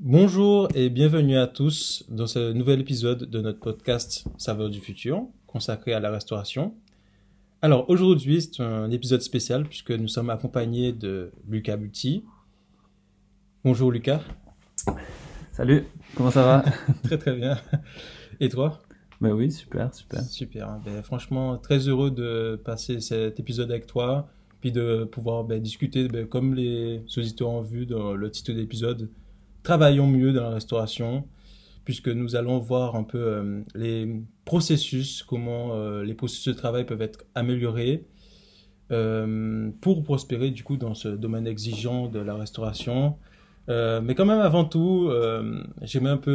[0.00, 5.26] Bonjour et bienvenue à tous dans ce nouvel épisode de notre podcast Saveur du futur
[5.48, 6.72] consacré à la restauration.
[7.62, 12.22] Alors aujourd'hui c'est un épisode spécial puisque nous sommes accompagnés de Lucas Butti.
[13.64, 14.20] Bonjour Lucas.
[15.50, 15.84] Salut,
[16.14, 16.64] comment ça va
[17.02, 17.58] Très très bien.
[18.38, 18.80] Et toi?
[19.20, 20.22] Ben oui, super, super.
[20.22, 20.78] Super.
[20.84, 24.28] Ben, franchement, très heureux de passer cet épisode avec toi,
[24.60, 28.58] puis de pouvoir ben, discuter, ben, comme les auditeurs ont vu dans le titre de
[28.58, 29.10] l'épisode,
[29.68, 31.28] travaillons mieux dans la restauration,
[31.84, 36.86] puisque nous allons voir un peu euh, les processus, comment euh, les processus de travail
[36.86, 38.06] peuvent être améliorés
[38.92, 43.18] euh, pour prospérer du coup dans ce domaine exigeant de la restauration.
[43.68, 45.10] mais quand même, avant tout,
[45.82, 46.34] j'aimerais un peu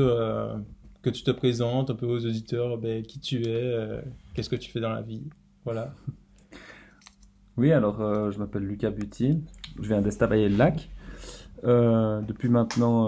[1.02, 4.04] que tu te présentes un peu aux auditeurs ben, qui tu es,
[4.36, 5.24] qu'est-ce que tu fais dans la vie.
[5.66, 5.96] Voilà.
[7.56, 7.98] Oui, alors
[8.32, 9.44] je m'appelle Lucas Buty,
[9.80, 10.90] je viens d'Estavayer-le-Lac.
[11.66, 13.08] Euh, depuis maintenant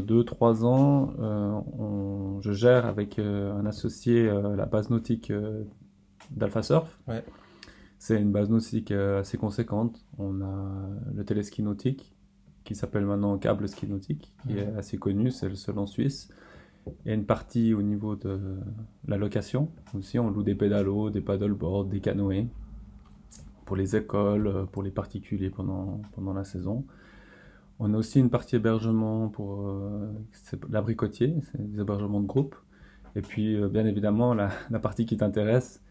[0.00, 5.32] 2-3 euh, ans, euh, je gère avec un associé la base nautique
[6.30, 6.98] d'Alpha Surf.
[7.08, 7.24] Ouais.
[7.98, 10.04] C'est une base nautique assez conséquente.
[10.18, 12.12] On a le téléski nautique
[12.64, 16.28] qui s'appelle maintenant Câble Ski Nautique, qui est assez connu, c'est le seul en Suisse.
[17.04, 18.58] Il y a une partie au niveau de
[19.06, 19.70] la location.
[19.94, 22.46] Aussi, on loue des pédalos, des paddleboards, des canoës
[23.64, 26.84] pour les écoles, pour les particuliers pendant, pendant la saison.
[27.78, 30.10] On a aussi une partie hébergement pour euh,
[30.70, 32.56] l'abricotier, c'est des hébergements de groupe.
[33.16, 34.48] Et puis, euh, bien évidemment, la,
[34.82, 35.82] partie qui t'intéresse,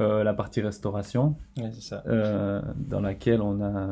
[0.00, 1.36] euh, la partie restauration,
[1.78, 2.02] ça.
[2.76, 3.88] dans laquelle on a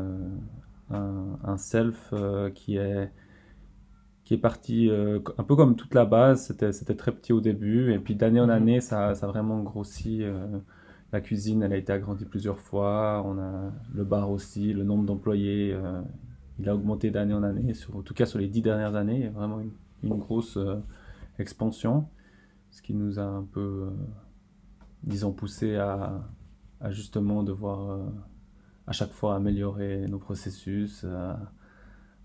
[0.91, 2.13] un, self
[2.55, 3.11] qui est
[4.25, 6.47] qui est parti un peu comme toute la base.
[6.47, 8.51] C'était c'était très petit au début, et puis d'année en mhm.
[8.51, 10.23] année, ça, ça a vraiment grossi.
[11.13, 13.23] la cuisine, elle a été agrandie plusieurs fois.
[13.27, 15.77] On a le bar aussi, le nombre d'employés
[16.59, 19.17] il a augmenté d'année en année, sur, en tout cas sur les dix dernières années,
[19.17, 19.73] il y a vraiment une,
[20.19, 20.77] grosse euh,
[21.39, 22.09] expansion,
[22.71, 23.91] ce qui nous a un peu, euh,
[25.03, 26.23] disons, poussé à,
[26.91, 28.05] justement devoir euh,
[28.87, 31.41] à chaque fois améliorer nos processus, à,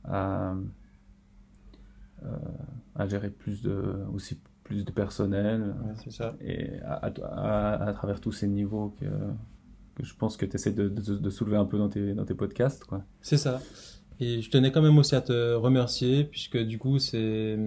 [0.04, 0.56] à,
[3.08, 5.74] gérer plus de, aussi plus de personnel,
[6.10, 6.36] ça.
[6.42, 9.06] et à, travers tous ces niveaux que,
[10.04, 12.86] je pense que tu essaies de, de, soulever un peu dans tes, dans tes podcasts.
[13.22, 13.62] C'est ça.
[14.22, 17.58] Et je tenais quand même aussi à te remercier, puisque du coup, c'est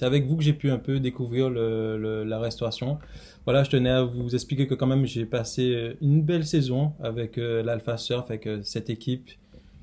[0.00, 2.98] avec vous que j'ai pu un peu découvrir la restauration.
[3.44, 7.38] Voilà, je tenais à vous expliquer que quand même, j'ai passé une belle saison avec
[7.38, 9.30] euh, l'Alpha Surf, avec euh, cette équipe.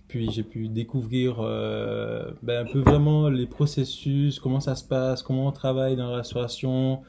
[0.08, 5.22] Puis j'ai pu découvrir euh, ben, un peu vraiment les processus, comment ça se passe,
[5.22, 7.02] comment on travaille dans la restauration,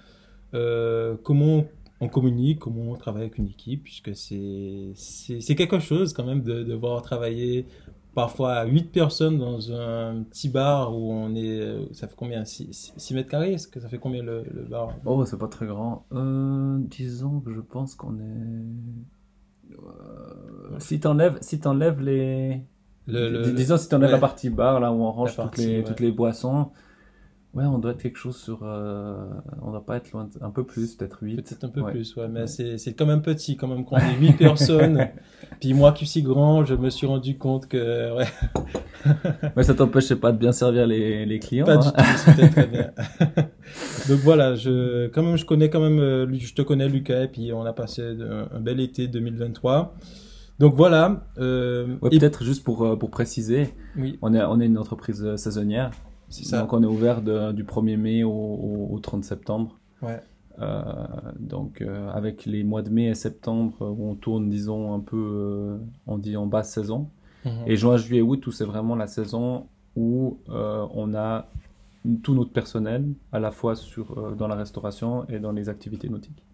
[0.50, 1.64] comment
[2.00, 6.64] on communique, comment on travaille avec une équipe, puisque c'est quelque chose quand même de,
[6.64, 7.66] de voir travailler
[8.18, 11.94] parfois 8 personnes dans un petit bar où on est.
[11.94, 13.52] Ça fait combien 6, mètres carrés?
[13.52, 14.94] Est-ce que ça fait combien le, bar?
[15.04, 16.04] Oh, c'est pas très grand.
[16.12, 19.72] Euh, disons que je pense qu'on est.
[19.72, 22.60] Euh, si t'enlèves si enlèves les.
[23.06, 26.10] Le, disons si t'enlèves la partie bar, là où on range toutes, les, toutes les
[26.10, 26.72] boissons.
[27.54, 28.60] Ouais, on doit être quelque chose sur.
[28.62, 29.26] Euh,
[29.62, 30.28] on doit pas être loin.
[30.42, 31.36] Un peu plus, peut-être 8.
[31.36, 32.28] Peut-être un peu plus, ouais.
[32.28, 35.08] Mais c'est, c'est quand même petit, quand même, quand on est 8 personnes.
[35.58, 38.16] Puis moi qui suis grand, je me suis rendu compte que.
[38.16, 38.26] Ouais.
[39.56, 41.64] Mais ça t'empêchait pas de bien servir les, les clients.
[41.64, 41.92] Pas du hein.
[41.96, 42.90] tout, c'était très bien.
[44.08, 46.00] Donc voilà, je, quand même, je connais quand même.
[46.00, 49.94] Euh, je te connais, Lucas, et puis on a passé un, bel été 2023.
[50.58, 51.24] Donc voilà.
[51.38, 54.18] Euh, peut-être juste pour, euh, pour préciser, oui.
[54.20, 55.90] on, est, on est une entreprise saisonnière.
[56.52, 59.78] Donc on est ouvert du 1er mai au, 30 septembre.
[60.02, 60.20] Ouais.
[60.60, 60.82] Euh,
[61.38, 65.16] donc euh, avec les mois de mai et septembre où on tourne, disons, un peu,
[65.16, 67.08] euh, on dit en basse saison.
[67.44, 67.52] Mhm.
[67.66, 69.66] Et juin, juillet, août, où c'est vraiment la saison
[69.96, 71.48] où on a
[72.22, 76.44] tout notre personnel, à la fois sur, dans la restauration et dans les activités nautiques.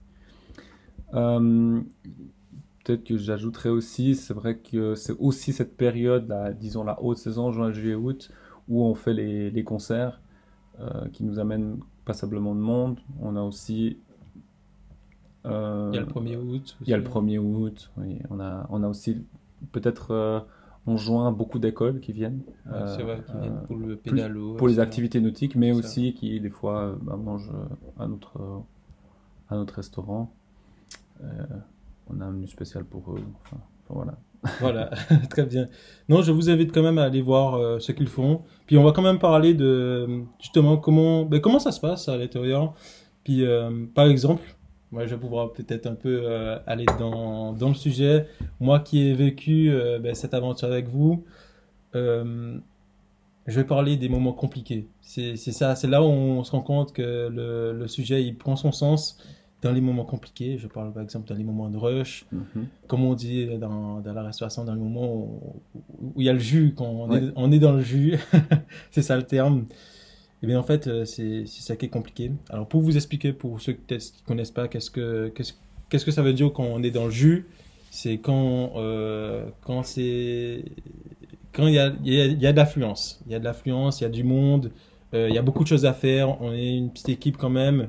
[1.12, 7.52] Peut-être que j'ajouterais aussi, c'est vrai que c'est aussi cette période, disons la haute saison,
[7.52, 8.30] juin, juillet, août,
[8.68, 10.20] où on fait les, les concerts
[10.80, 12.98] euh, qui nous amènent passablement de monde.
[13.20, 13.98] On a aussi.
[15.46, 16.76] Euh, il y a le 1er août.
[16.82, 18.18] Il y a le 1er août, oui.
[18.30, 19.24] On a, on a aussi
[19.72, 20.40] peut-être euh,
[20.86, 22.42] en juin beaucoup d'écoles qui viennent.
[22.86, 24.54] c'est vrai, qui viennent pour le pédalo.
[24.54, 27.52] Pour les activités nautiques, mais aussi qui des fois bah, mangent
[27.98, 28.62] à notre,
[29.48, 30.32] à notre restaurant.
[31.20, 33.22] on a un menu spécial pour eux.
[33.44, 33.58] Enfin,
[33.88, 34.16] voilà
[34.60, 34.90] voilà,
[35.30, 35.68] très bien.
[36.08, 38.42] Non, je vous invite quand même à aller voir euh, ce qu'ils font.
[38.66, 42.16] Puis on va quand même parler de justement comment, ben, comment ça se passe à
[42.16, 42.74] l'intérieur.
[43.24, 44.42] Puis euh, par exemple,
[44.90, 48.26] moi je vais pouvoir peut-être un peu euh, aller dans, dans, le sujet.
[48.60, 51.24] Moi qui ai vécu ben, cette aventure avec vous,
[51.94, 52.60] je
[53.46, 54.88] vais parler des moments compliqués.
[55.00, 58.56] C'est ça, c'est là où on se rend compte que le, le, sujet il prend
[58.56, 59.18] son sens
[59.64, 60.58] dans les moments compliqués.
[60.58, 62.64] Je parle par exemple dans les moments de rush, mm-hmm.
[62.86, 66.38] comme on dit dans, dans, la restauration, dans le moment où, il y a le
[66.38, 68.18] jus, quand on, est, on est, dans le jus,
[68.90, 69.60] c'est ça le terme.
[69.60, 72.30] Et eh bien en fait, euh, c'est ça qui est compliqué.
[72.50, 76.22] Alors pour vous expliquer, pour ceux qui ne connaissent pas, qu'est-ce que, qu'est-ce, que ça
[76.22, 77.46] veut dire quand on est dans le jus
[77.90, 80.64] C'est quand, euh, quand c'est
[81.54, 83.22] quand il y a, il y a, de l'affluence.
[83.26, 84.70] Il y a de l'affluence, il y a du monde,
[85.14, 86.40] euh, il y a beaucoup de choses à faire.
[86.42, 87.88] On est une petite équipe quand même.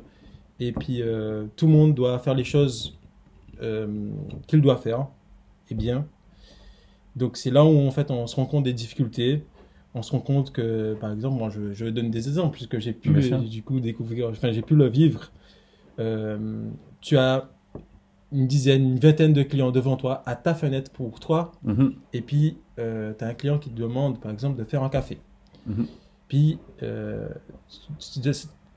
[0.59, 2.97] Et puis, euh, tout le monde doit faire les choses
[3.61, 4.09] euh,
[4.47, 5.07] qu'il doit faire.
[5.69, 6.05] Et bien.
[7.15, 9.43] Donc, c'est là où, en fait, on se rend compte des difficultés.
[9.93, 12.93] On se rend compte que, par exemple, moi, je, je donne des exemples, puisque j'ai
[12.93, 13.09] pu,
[13.49, 15.31] du coup, découvrir, enfin, j'ai pu le vivre.
[17.01, 17.49] tu as
[18.31, 21.53] une dizaine, une vingtaine de clients devant toi à ta fenêtre pour toi.
[21.63, 21.95] Mhm.
[22.13, 24.89] Et puis, euh, tu as un client qui te demande, par exemple, de faire un
[24.89, 25.19] café.
[25.65, 25.87] Mhm.
[26.27, 27.29] Puis, euh,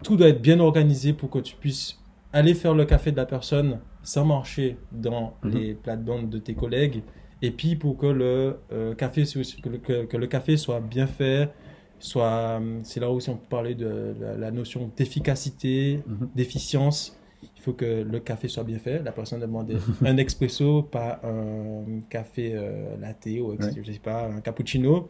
[0.02, 1.98] tout doit être bien organisé pour que tu puisses
[2.32, 5.50] aller faire le café de la personne sans marcher dans mhm.
[5.54, 7.02] les plates-bandes de tes collègues.
[7.40, 11.50] Et puis, pour que le, euh, café, que que, le café soit bien fait,
[11.98, 16.00] soit, c'est là aussi on peut parler de la notion d'efficacité,
[16.34, 19.02] d'efficience il faut que le café soit bien fait.
[19.02, 19.72] La personne demande
[20.04, 25.08] un expresso, pas un café euh, latte ou je sais pas, un cappuccino.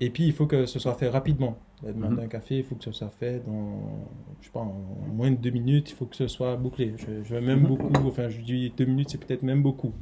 [0.00, 1.56] Et puis, il faut que ce soit fait rapidement.
[1.82, 2.16] La demande mhm.
[2.18, 4.04] d'un café, il faut que ce soit fait dans,
[4.40, 4.74] je sais pas, en
[5.12, 6.94] moins de deux minutes, il faut que ce soit bouclé.
[6.96, 7.66] Je, je veux même mhm.
[7.66, 9.92] beaucoup, enfin, je dis deux minutes, c'est peut-être même beaucoup.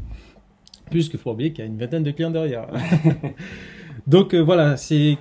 [0.90, 2.68] Puisqu'il faut oublier qu'il y a une vingtaine de clients derrière.
[4.06, 5.16] Donc, euh, voilà, c'est.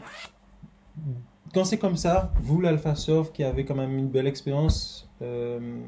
[1.54, 5.80] Quand c'est comme ça, vous, l'Alpha Soft, qui avez quand même une belle expérience, euh,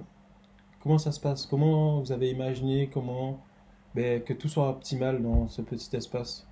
[0.85, 1.47] Comment ça se passe?
[1.47, 3.43] Comment vous avez imaginé comment
[3.95, 6.47] ben, que tout soit optimal dans ce petit espace?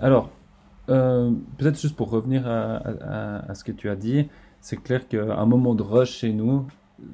[0.00, 0.30] Alors,
[0.88, 4.28] euh, peut-être juste pour revenir à, ce que tu as dit,
[4.60, 6.66] c'est clair qu'à un moment de rush chez nous,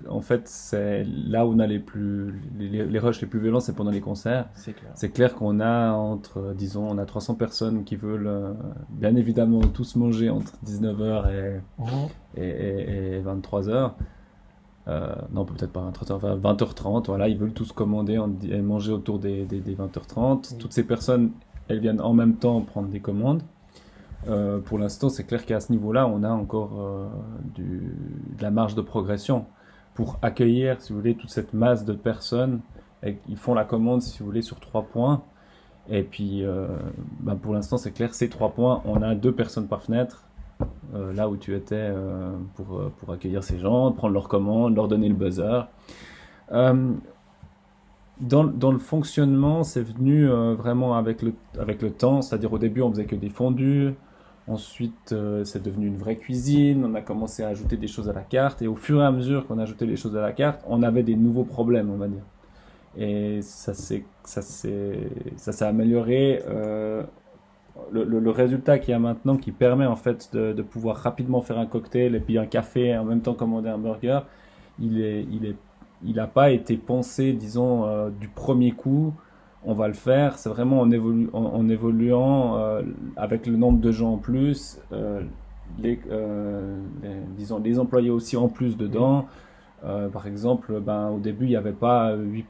[0.08, 3.60] en fait, c'est là où on a les plus les, les rushs les plus violents,
[3.60, 4.46] c'est pendant les concerts.
[4.52, 4.90] C'est clair.
[4.94, 8.52] C'est clair qu'on a entre, disons, on a 300 personnes qui veulent euh,
[8.90, 12.08] bien évidemment tous manger entre 19h et, mhm.
[12.36, 13.92] et, et 23h.
[14.88, 17.06] Euh, non, peut-être pas 20h30, 20h30.
[17.06, 18.18] Voilà, ils veulent tous commander
[18.50, 20.56] et manger autour des, 20h30.
[20.58, 21.32] Toutes ces personnes,
[21.68, 23.42] elles viennent en même temps prendre des commandes.
[24.26, 27.08] Euh, pour l'instant, c'est clair qu'à ce niveau-là, on a encore euh,
[27.54, 29.46] de la marge de progression
[29.94, 32.60] pour accueillir, si vous voulez, toute cette masse de personnes.
[33.28, 35.22] Ils font la commande, si vous voulez, sur trois points.
[35.88, 36.44] Et puis,
[37.20, 40.28] ben, pour l'instant, c'est clair, ces trois points, on a deux personnes par fenêtre.
[40.94, 44.74] Euh, là où tu étais euh, pour, euh, pour, accueillir ces gens, prendre leurs commandes,
[44.74, 45.68] leur donner le buzzer.
[48.20, 52.82] Dans, dans, le fonctionnement, c'est venu vraiment avec le, avec le temps, c'est-à-dire au début
[52.82, 53.94] on faisait que des fondus,
[54.48, 55.14] ensuite
[55.44, 58.62] c'est devenu une vraie cuisine, on a commencé à ajouter des choses à la carte,
[58.62, 61.02] et au fur et à mesure qu'on ajoutait des choses à la carte, on avait
[61.02, 62.22] des nouveaux problèmes, on va dire.
[62.96, 64.04] Et ça s'est
[65.60, 66.42] amélioré
[67.92, 71.66] le, résultat qu'il y a maintenant qui permet en fait de, pouvoir rapidement faire un
[71.66, 74.20] cocktail et puis un café et en même temps commander un burger,
[74.80, 75.56] il est, il est,
[76.04, 79.12] il n'a pas été pensé, disons, euh, du premier coup.
[79.64, 80.38] On va le faire.
[80.38, 80.92] C'est vraiment en,
[81.32, 82.82] en, évoluant euh,
[83.16, 85.20] avec le nombre de gens en plus, euh,
[85.78, 86.00] les,
[87.36, 89.26] disons, les employés aussi en plus dedans.
[89.82, 92.46] par exemple, ben, au début, il n'y avait pas 8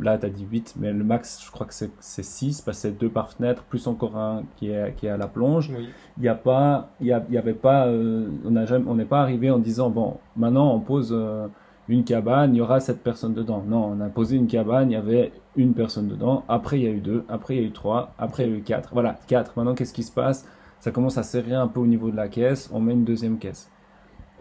[0.00, 2.82] là tu as dit 8, mais le max je crois que c'est 6 parce que
[2.82, 5.70] c'est deux par fenêtre plus encore un qui est, qui est à la plonge.
[6.16, 9.90] Il n'y a pas, il y, avait pas, euh, on n'est pas arrivé en disant
[9.90, 11.46] bon maintenant on pose euh,
[11.88, 13.64] une cabane, il y aura cette personne dedans.
[13.66, 16.44] Non, on a posé une cabane, il y avait une personne dedans.
[16.48, 18.54] Après il y a eu deux, après il y a eu trois, après il y
[18.54, 18.90] a eu quatre.
[18.92, 19.52] Voilà, quatre.
[19.56, 20.46] Maintenant qu'est-ce qui se passe?
[20.80, 22.70] Ça commence à serrer un peu au niveau de la caisse.
[22.72, 23.70] On met une deuxième caisse.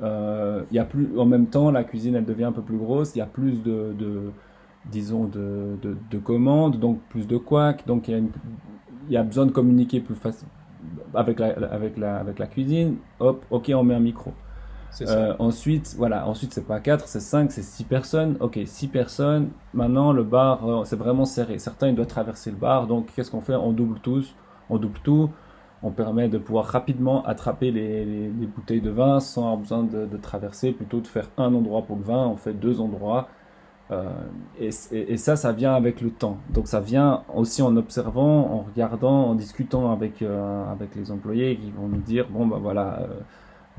[0.01, 3.15] Euh, y a plus, en même temps, la cuisine elle devient un peu plus grosse.
[3.15, 3.93] Il y a plus de
[4.85, 8.21] disons, de, de, commandes, donc plus de couacs, donc il y, a
[9.09, 10.47] y a besoin de communiquer plus facile
[11.13, 14.31] avec la, avec, la, avec la cuisine, hop, ok, on met un micro.
[15.01, 18.37] Euh, ensuite, voilà, ensuite c'est pas 4, c'est 5, c'est 6 personnes.
[18.39, 19.49] Ok, 6 personnes.
[19.73, 21.59] Maintenant, le bar, euh, c'est vraiment serré.
[21.59, 22.87] Certains, ils doivent traverser le bar.
[22.87, 23.55] Donc, qu'est-ce qu'on fait?
[23.55, 24.35] On double tous,
[24.69, 25.29] on double tout.
[25.81, 30.17] On permet de pouvoir rapidement attraper les, les, bouteilles de vin sans avoir besoin de,
[30.17, 30.71] traverser.
[30.73, 33.29] Plutôt de faire un endroit pour le vin, on fait deux endroits.
[33.91, 34.09] Euh,
[34.59, 36.37] et, ça, ça vient avec le temps.
[36.49, 41.57] Donc ça vient aussi en observant, en regardant, en discutant avec, euh, avec les employés
[41.57, 42.99] qui vont nous dire, bon ben voilà,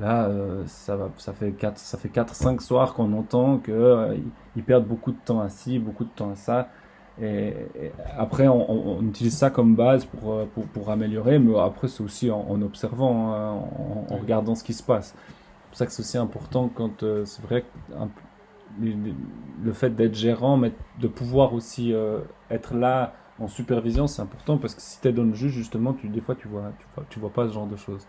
[0.00, 4.22] euh, là ça, va, ça fait 4, ça fait 4 5 soirs qu'on entend qu'ils
[4.56, 6.68] ils perdent beaucoup de temps à ci, beaucoup de temps à ça.
[7.20, 7.54] Et,
[8.16, 12.30] après, on, utilise ça comme base pour, euh, pour, pour améliorer, mais après, c'est aussi
[12.30, 13.62] en, observant, hein,
[14.10, 15.14] en, regardant ce qui se passe.
[15.14, 17.94] C'est pour ça que c'est aussi important quand euh, c'est vrai que
[19.62, 22.20] le fait d'être gérant, mais de pouvoir aussi euh,
[22.50, 25.92] être là en supervision, c'est important parce que si tu es dans le juge, justement,
[25.92, 28.06] tu, des fois, tu vois, tu vois, tu vois pas ce genre de choses.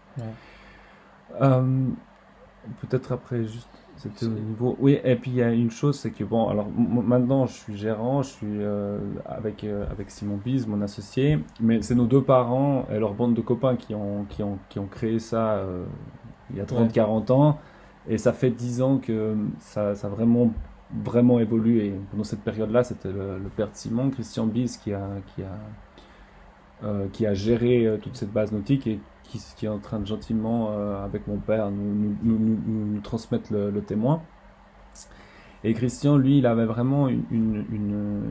[1.39, 3.69] Peut-être après, juste
[4.01, 4.75] c'était au niveau.
[4.79, 7.77] Oui, et puis il y a une chose, c'est que bon, alors maintenant je suis
[7.77, 12.23] gérant, je suis euh, avec, euh, avec Simon Bise, mon associé, mais c'est nos deux
[12.23, 15.85] parents et leur bande de copains qui ont, qui ont, qui ont créé ça euh,
[16.49, 17.59] il y a 30-40 ans,
[18.07, 20.51] et ça fait 10 ans que ça, ça a vraiment,
[21.03, 21.93] vraiment évolué.
[22.09, 27.25] pendant cette période-là, c'était le, père de Simon, Christian Bise, qui a, qui a, qui
[27.27, 28.99] a géré toute cette base nautique et
[29.39, 33.81] qui, est en train de gentiment, euh, avec mon père, nous, nous, nous, transmettre le,
[33.81, 34.21] témoin.
[35.63, 37.23] Et Christian, lui, il avait vraiment une.
[37.31, 38.23] une,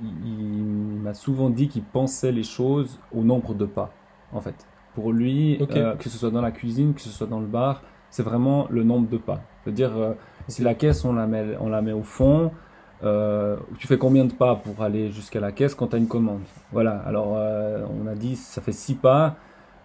[0.00, 3.90] il, m'a souvent dit qu'il pensait les choses au nombre de pas,
[4.32, 4.66] en fait.
[4.94, 7.82] Pour lui, euh, que ce soit dans la cuisine, que ce soit dans le bar,
[8.10, 9.40] c'est vraiment le nombre de pas.
[9.62, 10.12] C'est-à-dire, euh,
[10.48, 12.52] si la caisse, on la met, on la met au fond,
[13.78, 16.42] tu fais combien de pas pour aller jusqu'à la caisse quand tu as une commande?
[16.72, 19.36] Voilà, alors on a dit ça fait six pas,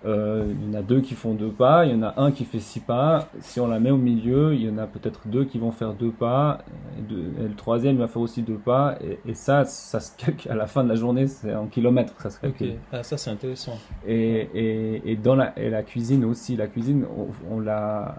[0.06, 2.32] euh, il y en a deux qui font deux pas, il y en a un
[2.32, 3.30] qui fait six pas.
[3.40, 5.94] Si on la met au milieu, il y en a peut-être deux qui vont faire
[5.94, 6.60] deux pas,
[6.98, 8.98] et, le troisième va faire aussi deux pas.
[9.26, 12.30] Et, ça, ça se calcule à la fin de la journée, c'est en kilomètres, ça
[12.30, 12.76] se calcule.
[12.92, 13.78] Ah, ça c'est intéressant.
[14.06, 17.06] Et, et, dans la, la cuisine aussi, la cuisine,
[17.50, 18.16] on, l'a,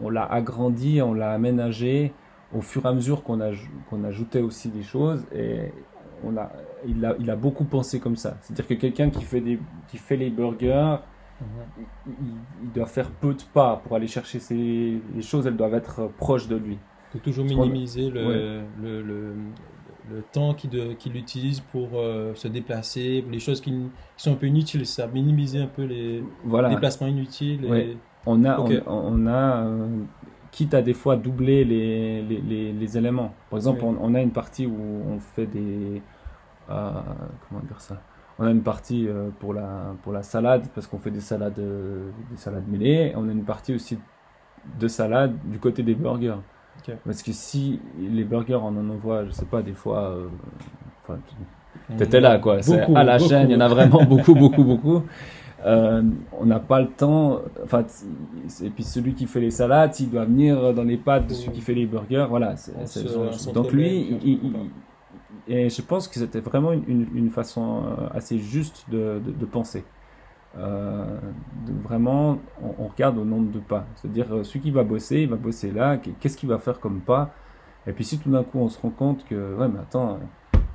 [0.00, 2.12] on l'a agrandi, on l'a aménagé
[2.54, 3.50] au fur et à mesure qu'on a,
[3.88, 5.24] qu'on ajoutait aussi des choses.
[5.34, 5.72] Et
[6.24, 6.50] on a,
[6.86, 8.36] il, a, il a beaucoup pensé comme ça.
[8.40, 10.96] C'est-à-dire que quelqu'un qui, fait des, qui fait les burgers,
[11.40, 11.84] mhm.
[12.64, 16.10] il, doit faire peu de pas pour aller chercher ces, les choses, elles doivent être
[16.16, 16.78] proches de lui.
[17.14, 19.34] Il faut toujours minimiser le, le, le,
[20.10, 23.74] le, temps qu'il utilise pour euh, se déplacer, les choses qui,
[24.16, 26.22] sont un peu inutiles, ça, minimiser un peu les
[26.70, 27.96] déplacements inutiles.
[28.24, 30.04] On a, on, a euh,
[30.52, 33.34] quitte à des fois doubler les, les, les, éléments.
[33.50, 34.76] Par exemple, on, a une partie où
[35.08, 36.00] on fait des...
[36.72, 36.90] Euh,
[37.48, 38.00] comment dire ça?
[38.38, 41.58] On a une partie euh, pour, la, pour la salade, parce qu'on fait des salades,
[41.58, 43.12] euh, des salades mêlées.
[43.16, 43.98] On a une partie aussi
[44.78, 46.38] de salade du côté des burgers.
[47.04, 50.16] Parce que si les burgers, on en envoie, je sais pas, des fois...
[51.02, 51.18] Enfin,
[51.96, 52.58] T'étais là, quoi.
[52.94, 55.02] à la chaîne, il y en a vraiment beaucoup, beaucoup, beaucoup.
[55.64, 56.02] Euh,
[56.40, 57.40] on n'a pas le temps.
[57.62, 57.84] Enfin,
[58.64, 61.52] et puis celui qui fait les salades, il doit venir dans les pattes de celui
[61.52, 62.26] qui fait les burgers.
[62.28, 62.54] Voilà.
[63.54, 64.18] donc lui,
[65.48, 69.20] et je pense que c'était vraiment une, façon euh, assez juste de,
[69.50, 69.84] penser.
[70.58, 71.18] Euh,
[71.82, 73.86] vraiment, on, regarde au nombre de pas.
[73.96, 75.98] C'est-à-dire, celui qui va bosser, il va bosser là.
[76.20, 77.30] Qu'est-ce qu'il va faire comme pas?
[77.86, 80.20] Et puis si tout d'un coup on se rend compte que, ouais, mais attends,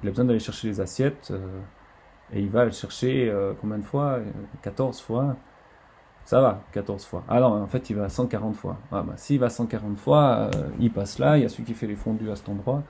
[0.03, 1.31] il a besoin d'aller chercher les assiettes.
[2.33, 4.19] Et il va le chercher euh, combien de fois?
[4.61, 5.35] 14 fois.
[6.25, 7.23] Ça va, 14 fois.
[7.29, 8.77] Ah non, en fait, il va 140 fois.
[8.91, 11.73] Ah bah, s'il va 140 fois, euh, il passe là, il y a celui qui
[11.73, 12.83] fait les fondus à cet endroit.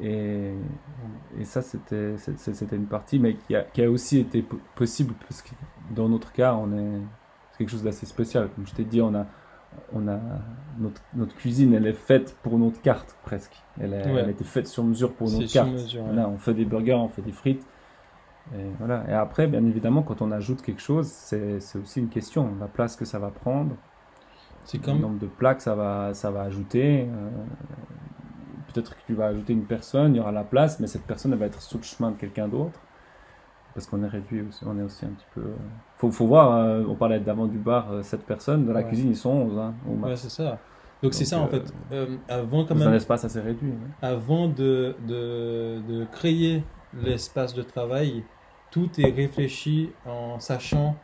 [0.00, 0.54] Et,
[1.38, 2.16] et ça, c'était,
[2.72, 5.50] une partie, mais qui a, qui a aussi été possible, parce que
[5.94, 7.00] dans notre cas, on est,
[7.52, 8.48] c'est quelque chose d'assez spécial.
[8.54, 9.26] Comme je t'ai dit, on a,
[9.92, 10.18] on a
[10.78, 13.62] notre, notre, cuisine, elle est faite pour notre carte, presque.
[13.78, 15.70] Elle, elle a été faite sur mesure pour notre carte.
[15.96, 17.66] on fait des burgers, on fait des frites.
[18.54, 19.04] Et, voilà.
[19.08, 22.50] et après, bien évidemment, quand on ajoute quelque chose, c'est aussi une question.
[22.58, 23.76] La place que ça va prendre,
[24.82, 24.96] comme...
[24.96, 27.06] le nombre de plats que ça va, ça va ajouter.
[27.08, 27.30] Euh,
[28.72, 31.32] peut-être que tu vas ajouter une personne, il y aura la place, mais cette personne
[31.32, 32.78] elle va être sur le chemin de quelqu'un d'autre.
[33.74, 35.42] Parce qu'on est réduit aussi, on est aussi un petit peu.
[35.42, 35.54] Euh,
[35.96, 39.16] faut, faut voir, euh, on parlait d'avant du bar, 7 personnes, dans la cuisine ils
[39.16, 39.58] sont 11.
[39.58, 40.58] Hein, ouais, c'est ça.
[41.02, 41.62] Donc c'est ça en fait.
[42.28, 42.88] avant quand même.
[42.88, 43.72] un espace assez réduit.
[44.02, 46.62] Avant de, de, de créer
[47.02, 48.24] l'espace de travail,
[48.70, 50.96] tout est réfléchi en sachant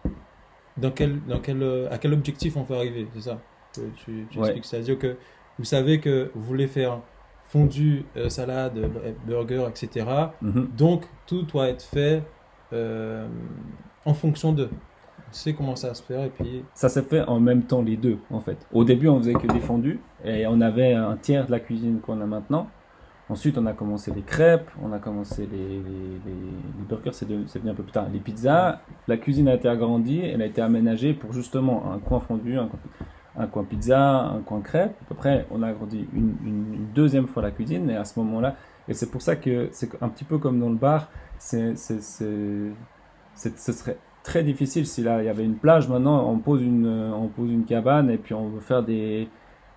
[0.76, 3.08] dans quel, dans quel, à quel objectif on veut arriver.
[3.14, 3.40] C'est ça
[3.74, 4.64] que tu, tu expliques.
[4.64, 5.16] C'est-à-dire que
[5.58, 7.00] vous savez que vous voulez faire
[7.46, 8.78] fondu, euh, salade,
[9.26, 10.06] burger, etc.
[10.42, 10.68] Mhm.
[10.76, 12.22] Donc tout doit être fait
[12.72, 13.26] euh,
[14.04, 14.68] en fonction de.
[15.32, 16.64] Tu sais comment ça se fait et puis...
[16.72, 18.58] Ça s'est fait en même temps les deux en fait.
[18.72, 22.00] Au début on faisait que des fondus et on avait un tiers de la cuisine
[22.00, 22.68] qu'on a maintenant.
[23.28, 27.70] Ensuite, on a commencé les crêpes, on a commencé les, les, les, burgers, c'est venu
[27.70, 28.78] un peu plus tard, les pizzas.
[29.08, 32.68] La cuisine a été agrandie, elle a été aménagée pour justement un coin fondu, un,
[33.38, 34.96] un coin pizza, un coin crêpe.
[35.02, 38.18] À peu près, on a agrandi une, une, deuxième fois la cuisine, et à ce
[38.20, 38.56] moment-là,
[38.88, 42.72] et c'est pour ça que c'est un petit peu comme dans le bar, c'est, ce
[43.34, 45.88] serait très difficile si là il y avait une plage.
[45.88, 49.28] Maintenant, on pose une, on pose une cabane et puis on veut faire des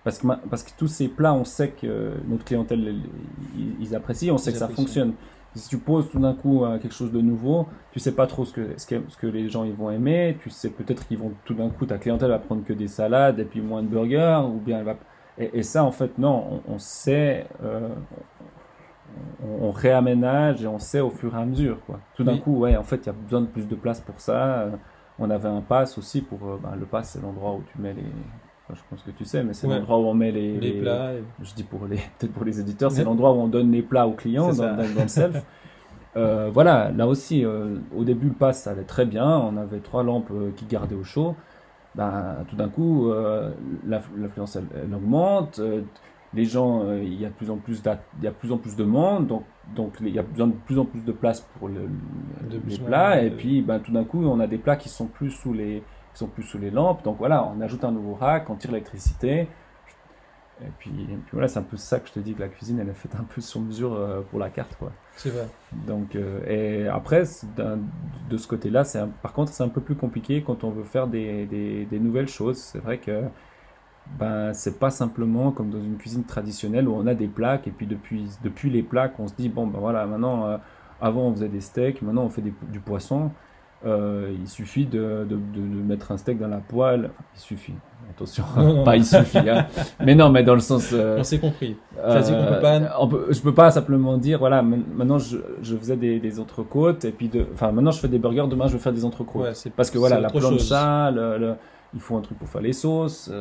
[0.04, 2.96] parce que, parce que tous ces plats, on sait que notre clientèle,
[3.80, 5.14] ils, apprécient, on sait que ça fonctionne.
[5.60, 8.46] Si tu poses tout d'un coup euh, quelque chose de nouveau, tu sais pas trop
[8.46, 10.38] ce que, ce que, ce que les gens ils vont aimer.
[10.42, 13.40] Tu sais peut-être qu'ils vont tout d'un coup, ta clientèle va prendre que des salades
[13.40, 14.96] et puis moins de burgers, ou bien elle va.
[15.38, 17.88] Et, ça, en fait, non, on, sait, euh,
[19.42, 21.80] on, réaménage et on sait au fur et à mesure.
[21.86, 22.02] Quoi.
[22.14, 24.20] Tout d'un coup, ouais, en fait, il y a besoin de plus de place pour
[24.20, 24.68] ça.
[25.18, 26.40] On avait un pass aussi pour.
[26.40, 28.04] Ben, le pass, c'est l'endroit où tu mets les
[28.74, 31.14] je pense que tu sais, mais c'est l'endroit où on met les, les, plats.
[31.42, 34.08] Je dis pour les, peut-être pour les éditeurs, c'est l'endroit où on donne les plats
[34.08, 35.44] aux clients dans, le self.
[36.16, 39.28] Euh, voilà, là aussi, euh, au début, le pass, ça allait très bien.
[39.28, 41.36] On avait trois lampes euh, qui gardaient au chaud.
[41.94, 43.12] Ben, tout d'un coup,
[43.86, 45.62] l'influence, elle, augmente.
[46.34, 47.82] les gens, il y a de plus en plus,
[48.20, 49.44] il y a plus en plus de monde, donc,
[49.76, 51.90] donc il y a besoin de plus en plus de place pour le,
[52.50, 53.22] les plats.
[53.22, 55.84] Et puis, ben, tout d'un coup, on a des plats qui sont plus sous les
[56.14, 57.04] sont plus sous les lampes.
[57.04, 59.48] Donc voilà, on ajoute un nouveau rack, on tire l'électricité.
[60.62, 60.92] Et puis,
[61.32, 63.16] voilà, c'est un peu ça que je te dis que la cuisine, elle est faite
[63.16, 64.92] un peu sur mesure euh, pour la carte, quoi.
[65.16, 65.48] C'est vrai.
[65.72, 67.24] Donc, euh, et après,
[68.30, 71.08] de ce côté-là, c'est par contre, c'est un peu plus compliqué quand on veut faire
[71.08, 72.58] des, des, nouvelles choses.
[72.58, 73.24] C'est vrai que
[74.18, 77.72] ben, c'est pas simplement comme dans une cuisine traditionnelle où on a des plaques et
[77.72, 80.58] puis depuis, depuis les plaques, on se dit, bon, ben voilà, maintenant, euh,
[81.00, 83.32] avant on faisait des steaks, maintenant on fait du poisson.
[83.86, 87.12] Euh, il suffit de, de, de, mettre un steak dans la poêle.
[87.36, 87.74] il suffit.
[88.10, 88.44] Attention,
[88.84, 89.38] pas il suffit.
[89.38, 89.68] Hein.
[90.04, 90.90] Mais non, mais dans le sens.
[90.92, 91.78] Euh, on s'est compris.
[91.98, 92.82] Euh, peut pas...
[93.00, 97.06] On peut, je peux pas simplement dire, voilà, maintenant je, je faisais des, des entrecôtes
[97.06, 99.44] et puis de, enfin maintenant je fais des burgers, demain je vais faire des entrecôtes.
[99.44, 101.54] Ouais, Parce que voilà, la plancha, le, le,
[101.94, 103.32] il faut un truc pour faire les sauces.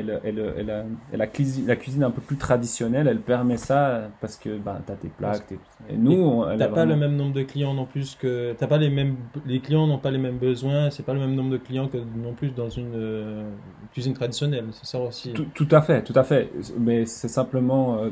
[0.00, 4.80] Et, la, cuisine, la cuisine un peu plus traditionnelle, elle permet ça parce que bah,
[4.84, 5.52] tu as tes plaques.
[5.88, 8.54] Et nous, tu n'as pas le même nombre de clients non plus que.
[8.58, 9.16] T'as pas les mêmes.
[9.46, 11.98] Les clients n'ont pas les mêmes besoins, c'est pas le même nombre de clients que
[11.98, 13.50] non plus dans une euh,
[13.92, 14.66] cuisine traditionnelle.
[14.72, 15.32] C'est ça aussi.
[15.32, 16.50] Tout, à fait, tout à fait.
[16.78, 17.98] Mais c'est simplement.
[18.02, 18.10] Euh,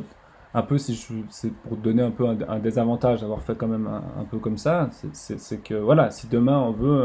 [0.54, 3.86] un peu, si je, c'est pour donner un peu un, désavantage d'avoir fait quand même
[3.86, 7.04] un, peu comme ça, c'est, que voilà, si demain on veut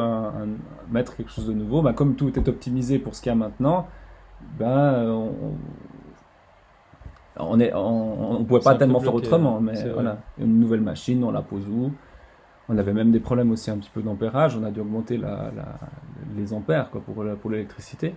[0.89, 3.35] mettre quelque chose de nouveau, bah, comme tout est optimisé pour ce qu'il y a
[3.35, 3.87] maintenant,
[4.59, 5.55] ben on,
[7.37, 11.31] on est, on, on pouvait pas tellement faire autrement, mais voilà, une nouvelle machine, on
[11.31, 11.91] la pose où
[12.69, 15.51] On avait même des problèmes aussi un petit peu d'ampérage, on a dû augmenter la,
[16.35, 18.15] les ampères quoi, pour, pour l'électricité.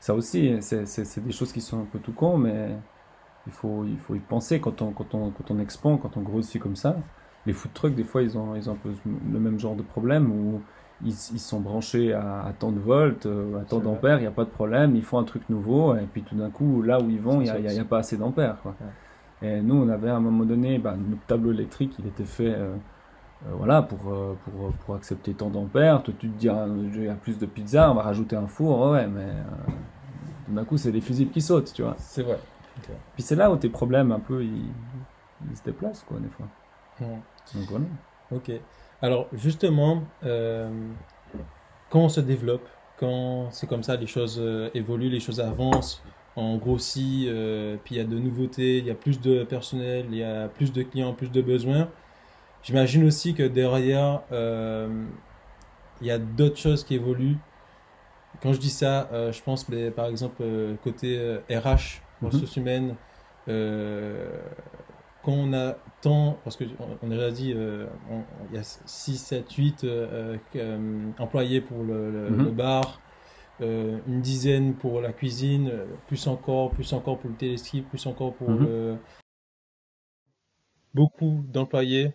[0.00, 2.70] Ça aussi, c'est des choses qui sont un peu tout con, mais
[3.46, 6.22] il faut, il faut y penser quand on, quand, on, quand on expand, quand on
[6.22, 6.96] grossit comme ça.
[7.46, 9.82] Les food trucks, des fois, ils ont, ils ont un peu le même genre de
[9.82, 10.62] problème où
[11.04, 14.32] ils, ils sont branchés à, tant de volts, euh, à tant d'ampères, il n'y a
[14.32, 17.08] pas de problème, ils font un truc nouveau, et puis tout d'un coup, là où
[17.08, 18.56] ils vont, il n'y a, a, pas assez d'ampères.
[19.42, 22.54] Et nous, on avait à un moment donné, bah, notre tableau électrique, il était fait
[22.54, 22.74] euh,
[23.46, 26.02] euh, voilà, pour, pour, pour, accepter tant d'ampères.
[26.02, 28.46] Toi, tu te dis, ah, il y a plus de pizza, on va rajouter un
[28.46, 29.28] four, ouais, mais
[30.46, 31.94] tout d'un coup, c'est des fusibles qui sautent, tu vois.
[31.98, 32.38] C'est vrai.
[33.14, 34.70] Puis c'est là où tes problèmes un peu ils,
[35.54, 36.46] se déplacent quoi des fois.
[37.00, 37.84] Donc voilà.
[38.32, 38.52] Ok.
[39.02, 40.68] Alors justement, euh,
[41.88, 46.02] quand on se développe, quand c'est comme ça, les choses euh, évoluent, les choses avancent,
[46.36, 50.06] on grossit, euh, puis il y a de nouveautés, il y a plus de personnel,
[50.10, 51.88] il y a plus de clients, plus de besoins.
[52.62, 57.38] J'imagine aussi que derrière, il y a d'autres choses qui évoluent.
[58.42, 60.42] Quand je dis ça, je pense par exemple
[60.84, 62.62] côté RH, ressources mhm.
[62.62, 62.96] humaines,
[63.48, 64.28] euh,
[65.22, 67.86] quand on a tant, parce qu'on a déjà dit, euh,
[68.50, 69.86] il y a 6, 7, 8
[71.18, 72.50] employés pour le, mhm.
[72.50, 73.00] bar,
[73.60, 75.72] euh, une dizaine pour la cuisine,
[76.06, 78.64] plus encore, plus encore pour le téléski, plus encore pour mhm.
[78.64, 78.96] le...
[80.94, 82.12] Beaucoup d'employés.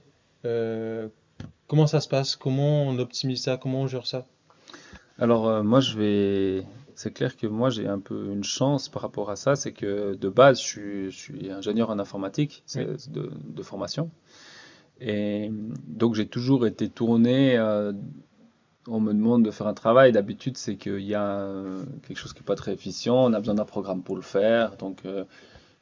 [1.67, 2.35] comment ça se passe?
[2.35, 3.57] Comment on optimise ça?
[3.57, 4.25] Comment on gère ça?
[5.17, 6.65] Alors, moi, je vais
[6.95, 10.15] c'est clair que moi j'ai un peu une chance par rapport à ça, c'est que
[10.15, 14.09] de base je suis, ingénieur en informatique de, formation.
[15.01, 15.51] Et
[15.87, 17.91] donc j'ai toujours été tourné, euh,
[18.87, 22.33] on me demande de faire un travail, d'habitude c'est qu'il y a euh, quelque chose
[22.33, 25.25] qui n'est pas très efficient, on a besoin d'un programme pour le faire, donc euh,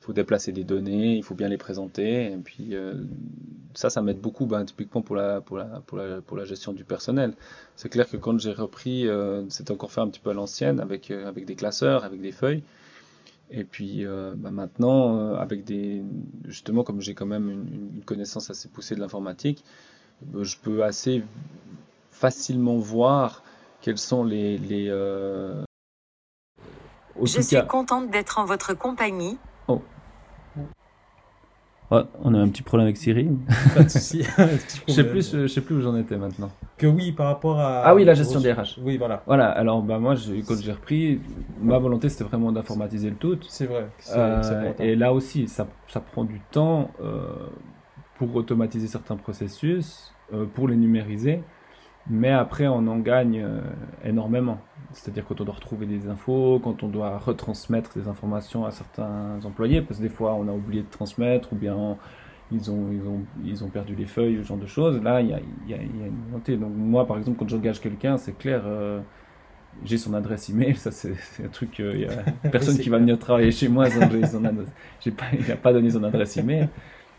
[0.03, 2.75] faut déplacer des données, il faut bien les présenter, et puis
[3.75, 6.73] ça, ça m'aide beaucoup, ben, typiquement pour la, pour, la, pour, la, pour la gestion
[6.73, 7.33] du personnel.
[7.75, 10.79] C'est clair que quand j'ai repris, euh, c'est encore fait un petit peu à l'ancienne,
[10.79, 12.63] avec, euh, avec des classeurs, avec des feuilles.
[13.51, 16.01] Et puis euh, ben maintenant, euh, avec des.
[16.45, 19.63] Justement, comme j'ai quand même une, une, connaissance assez poussée de l'informatique,
[20.39, 21.23] je peux assez
[22.09, 23.43] facilement voir
[23.81, 24.57] quels sont les.
[24.57, 24.87] les
[27.21, 29.37] je suis contente d'être en votre compagnie.
[31.95, 33.29] Oh, on a un petit problème avec Siri.
[33.75, 34.23] Pas de souci.
[34.87, 36.49] je sais plus, je sais plus où j'en étais maintenant.
[36.75, 37.83] Que oui, par rapport à.
[37.85, 38.79] Ah oui, la gestion des RH.
[38.81, 39.21] Oui, voilà.
[39.27, 39.49] Voilà.
[39.49, 40.15] Alors, bah moi,
[40.47, 41.21] quand j'ai repris,
[41.61, 43.37] ma volonté c'était vraiment d'informatiser le tout.
[43.47, 43.87] C'est vrai.
[44.15, 46.89] Euh, et là aussi, ça, ça, prend du temps.
[47.03, 47.27] Euh,
[48.17, 50.13] pour automatiser certains processus,
[50.53, 51.41] pour les numériser.
[52.09, 53.45] Mais après, on en gagne
[54.03, 54.57] énormément.
[54.91, 59.39] C'est-à-dire quand on doit retrouver des infos, quand on doit retransmettre des informations à certains
[59.43, 61.97] employés, parce que des fois on a oublié de transmettre, ou bien
[62.51, 65.01] ils ont, ils ont, ils ont perdu les feuilles, ce genre de choses.
[65.01, 66.57] Là, il y a, il y a, une montée.
[66.57, 68.99] Donc moi, par exemple, quand j'engage quelqu'un, c'est clair, euh,
[69.83, 70.75] j'ai son adresse email.
[70.75, 71.79] Ça, c'est un truc.
[71.79, 74.69] Il y a personne qui va venir travailler chez moi sans son adresse.
[75.17, 76.69] Pas, il n'a pas donné son adresse email.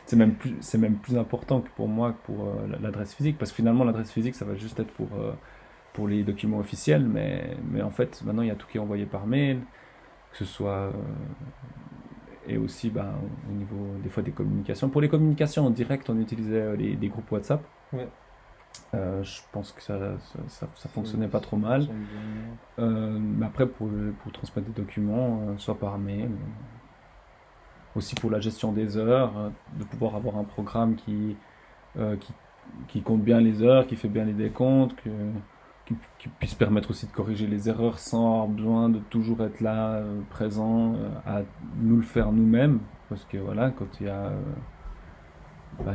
[0.06, 3.38] C'est même plus, c'est même plus important que pour moi que pour euh, l'adresse physique,
[3.38, 5.32] parce que finalement, l'adresse physique, ça va juste être pour euh,
[5.94, 8.80] pour les documents officiels, mais mais en fait, maintenant, il y a tout qui est
[8.80, 9.60] envoyé par mail,
[10.30, 10.92] que ce soit
[12.46, 13.12] et aussi ben,
[13.50, 14.88] au niveau des fois des communications.
[14.88, 17.62] Pour les communications en direct, on utilisait euh, les, des groupes WhatsApp.
[17.92, 18.08] Ouais.
[18.92, 19.98] Euh, je pense que ça,
[20.48, 21.88] ça, ça, fonctionnait pas trop mal.
[22.78, 23.88] Euh, mais après, pour,
[24.22, 26.30] pour transmettre des documents, soit par mail,
[27.96, 29.32] aussi pour la gestion des heures,
[29.78, 31.36] de pouvoir avoir un programme qui,
[31.94, 32.32] qui,
[32.88, 35.10] qui, compte bien les heures, qui fait bien les décomptes, que,
[36.18, 39.96] qui, puisse permettre aussi de corriger les erreurs sans avoir besoin de toujours être là,
[39.96, 41.42] euh, présent, euh, à
[41.80, 42.80] nous le faire nous-mêmes.
[43.08, 44.32] Parce que voilà, quand il y a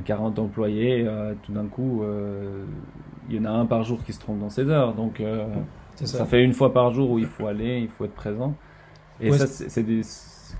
[0.05, 1.07] 40 euh, ben, employés,
[1.43, 2.03] tout d'un coup,
[3.29, 4.93] il y en a un par jour qui se trompe dans ses heures.
[4.93, 5.21] Donc
[5.95, 6.25] ça.
[6.25, 8.53] fait une fois par jour où il faut aller, il faut être présent.
[9.19, 9.83] Et ça, c'est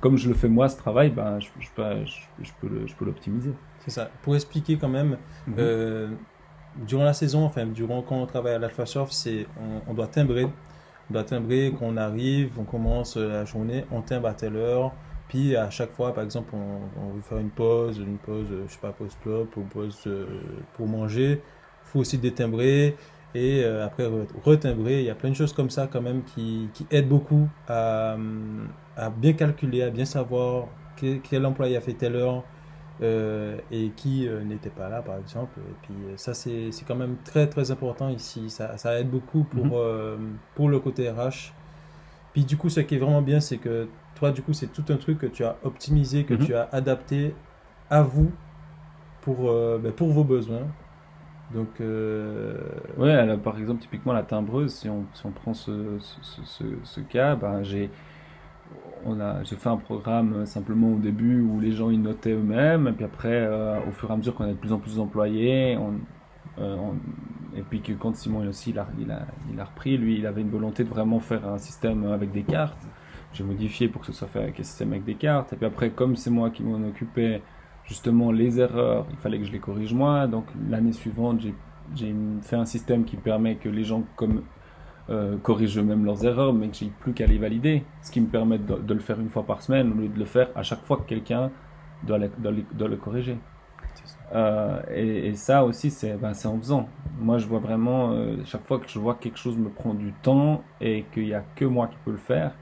[0.02, 3.54] comme je le fais moi, ce travail, ben, je, je, peux, je peux l'optimiser.
[3.86, 4.10] C'est ça.
[4.22, 6.18] Pour expliquer quand même, mhm
[6.76, 9.48] durant la saison, enfin, durant quand on travaille à l'AlphaSoft, c'est
[9.88, 10.46] on, doit timbrer.
[11.10, 14.94] On doit timbrer qu'on arrive, on commence la journée, on timbre à telle heure.
[15.28, 18.80] Puis à chaque fois, par exemple, on, veut faire une pause, une pause, je sais
[18.80, 20.26] pas, pause clope ou pause euh,
[20.74, 21.42] pour manger.
[21.42, 22.96] Il faut aussi détimbrer
[23.36, 24.10] et euh, après
[24.44, 25.00] retimbrer.
[25.00, 28.18] Il y a plein de choses comme ça quand même qui, qui aident beaucoup à,
[29.00, 32.44] à, bien calculer, à bien savoir quel, quel employé a fait telle heure,
[33.02, 35.58] euh, et qui euh, n'était pas là, par exemple.
[35.60, 38.50] Et puis euh, ça, c'est quand même très très important ici.
[38.50, 40.38] Ça, ça aide beaucoup pour, mhm.
[40.54, 41.54] pour le côté RH.
[42.34, 44.84] Puis du coup, ce qui est vraiment bien, c'est que toi, du coup, c'est tout
[44.90, 46.46] un truc que tu as optimisé, que mhm.
[46.46, 47.34] tu as adapté
[47.90, 48.32] à vous
[49.22, 50.68] pour, ben, pour vos besoins.
[51.54, 56.42] Donc, ouais, alors, par exemple, typiquement la timbreuse, si on, si on prend ce, ce,
[56.44, 57.90] ce, ce cas, ben, j'ai
[59.06, 62.34] on a, j'ai fait un programme euh, simplement au début où les gens ils notaient
[62.34, 64.80] eux-mêmes, et puis après, euh, au fur et à mesure qu'on a de plus en
[64.80, 65.78] plus d'employés,
[66.60, 66.76] euh,
[67.56, 70.26] et puis que quand Simon aussi il a, il, a, il a repris, lui il
[70.26, 72.88] avait une volonté de vraiment faire un système avec des cartes.
[73.34, 75.66] J'ai modifié pour que ce soit fait avec un système avec des cartes, et puis
[75.66, 77.42] après, comme c'est moi qui m'en occupais,
[77.86, 81.54] justement les erreurs, il fallait que je les corrige moi, donc l'année suivante j'ai,
[81.96, 84.44] j'ai fait un système qui permet que les gens comme
[85.10, 87.84] euh, corrigent eux-mêmes leurs erreurs, mais que j'ai plus qu'à les valider.
[88.04, 90.26] Ce qui me permet de, le faire une fois par semaine au lieu de le
[90.26, 91.50] faire à chaque fois que quelqu'un
[92.04, 93.38] doit, doit, le corriger.
[94.36, 95.92] Euh, et, ça aussi,
[96.22, 96.88] ben, c'est en faisant.
[97.18, 99.96] Moi, je vois vraiment, euh, chaque fois que je vois que quelque chose me prend
[99.96, 102.54] du temps et qu'il n'y a que moi qui peux le faire,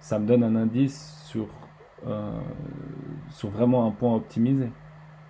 [0.00, 1.48] ça me donne un indice sur,
[3.30, 4.70] sur vraiment un point optimisé.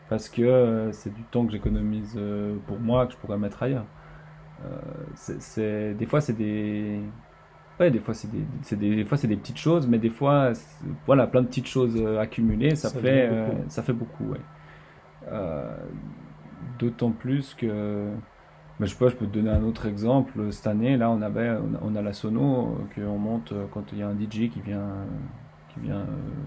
[0.09, 2.19] Parce que c'est du temps que j'économise
[2.67, 3.87] pour moi que je pourrais mettre ailleurs.
[4.65, 4.79] Euh,
[5.15, 7.01] c'est des fois c'est des
[7.79, 10.53] ouais, des fois c'est des, des, des, fois c'est des petites choses, mais des fois
[11.07, 14.25] voilà plein de petites choses euh, accumulées, ça, fait euh, ça fait beaucoup.
[14.25, 14.41] Ouais.
[16.79, 18.09] D'autant plus que
[18.79, 20.33] mais je, peux, je peux te donner un autre exemple.
[20.53, 24.09] Cette année, là, on, avait, on a la sono qu'on monte quand il y a
[24.09, 24.89] un DJ qui vient,
[25.69, 26.07] qui vient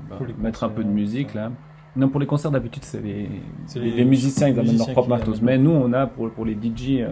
[0.09, 1.35] bah, mettre un peu de musique.
[1.35, 1.51] Là.
[1.95, 3.29] Non, pour les concerts, d'habitude, c'est les,
[3.75, 5.43] les, musiciens, ils amènent leur propre matos.
[5.43, 7.05] Mais nous, on a pour, pour les DJ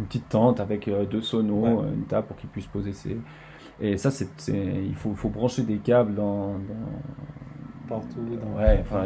[0.00, 3.16] une petite tente avec euh, deux sonos, euh, une table pour qu'ils puissent poser ses.
[3.80, 6.54] Et ça, c'est, il faut, faut brancher des câbles dans,
[7.88, 8.20] partout.
[8.42, 8.58] Dans...
[8.58, 9.04] Ouais, enfin,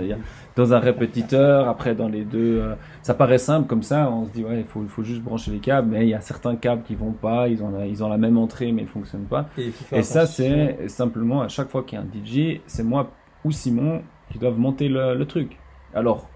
[0.57, 2.61] dans un répétiteur, après dans les deux.
[2.61, 5.51] Euh, ça paraît simple comme ça, on se dit, ouais, il faut, faut juste brancher
[5.51, 8.03] les câbles, mais il y a certains câbles qui vont pas, ils ont la, ils
[8.05, 9.49] ont la même entrée, mais ils fonctionnent pas.
[9.93, 13.11] Et, ça, c'est simplement à chaque fois qu'il y a un DJ, c'est moi
[13.45, 15.59] ou Simon qui doivent monter le, le truc.
[15.95, 16.29] Alors,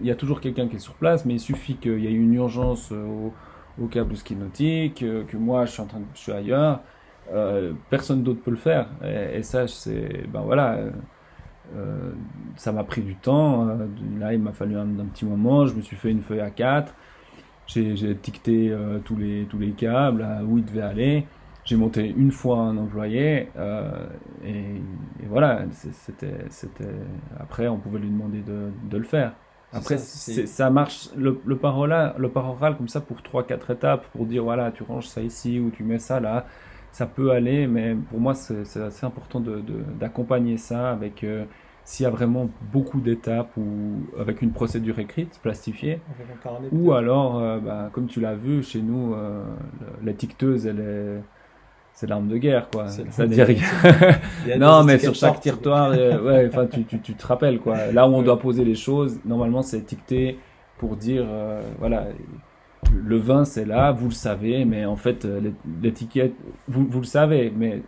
[0.00, 2.12] il y a toujours quelqu'un qui est sur place, mais il suffit qu'il y ait
[2.12, 3.32] une urgence au
[3.80, 6.80] au câble ski nautique, euh, que moi je suis en train de, je suis ailleurs,
[7.32, 8.88] euh, personne d'autre peut le faire.
[9.04, 10.78] Et, ça, c'est, ben voilà,
[11.74, 12.12] euh,
[12.56, 13.66] ça m'a pris du temps.
[14.18, 15.66] là, il m'a fallu un, petit moment.
[15.66, 16.94] Je me suis fait une feuille à 4
[17.66, 18.72] j'ai, étiqueté
[19.04, 21.26] tous les tous les câbles où il devait aller.
[21.64, 23.48] J'ai monté une fois un employé
[24.44, 24.80] et,
[25.28, 26.84] voilà, c'était c'était.
[27.40, 29.32] Après, on pouvait lui demander de, de le faire.
[29.72, 34.44] Après, ça, marche, le, le, paroral, le paroral comme ça pour 3-4 étapes, pour dire
[34.44, 36.46] voilà, tu ranges ça ici ou tu mets ça là,
[36.92, 41.44] ça peut aller, mais pour moi, c'est assez important d'accompagner de, ça avec euh,
[41.84, 46.00] s'il y a vraiment beaucoup d'étapes ou avec une procédure écrite, plastifiée,
[46.72, 49.44] ou alors, euh, bah, comme tu l'as vu, chez nous, euh,
[50.02, 51.22] l'étiqueteuse, elle est,
[51.96, 52.86] c'est l'arme de guerre, quoi.
[53.18, 53.56] Rien.
[54.58, 57.90] non, mais sur chaque territoire, euh, ouais, enfin, tu, tu, tu, te rappelles, quoi.
[57.90, 60.38] Là où on doit poser les choses, normalement, c'est étiqueté
[60.78, 61.26] pour dire,
[61.78, 62.08] voilà,
[62.94, 65.26] le vin, c'est là, vous le savez, mais en fait,
[65.82, 66.34] l'étiquette,
[66.68, 67.82] vous, vous le savez, mais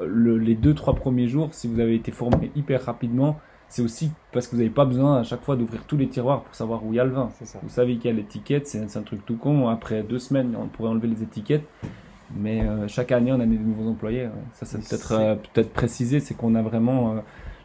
[0.00, 3.40] les deux, trois premiers jours, si vous avez été formé hyper rapidement,
[3.74, 6.42] c'est aussi parce que vous n'avez pas besoin à chaque fois d'ouvrir tous les tiroirs
[6.42, 7.30] pour savoir où il y a le vin.
[7.62, 9.68] Vous savez qu'il y a l'étiquette, c'est un truc tout con.
[9.68, 11.66] Après deux semaines, on pourrait enlever les étiquettes.
[12.34, 14.28] Mais euh, chaque année, on a des nouveaux employés.
[14.52, 17.20] Ça, c'est peut-être euh, peut-être précisé, c'est qu'on a vraiment euh,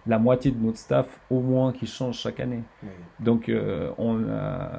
[0.06, 2.64] la moitié de notre staff au moins qui change chaque année.
[3.20, 3.52] Donc,
[3.98, 4.70] on, a,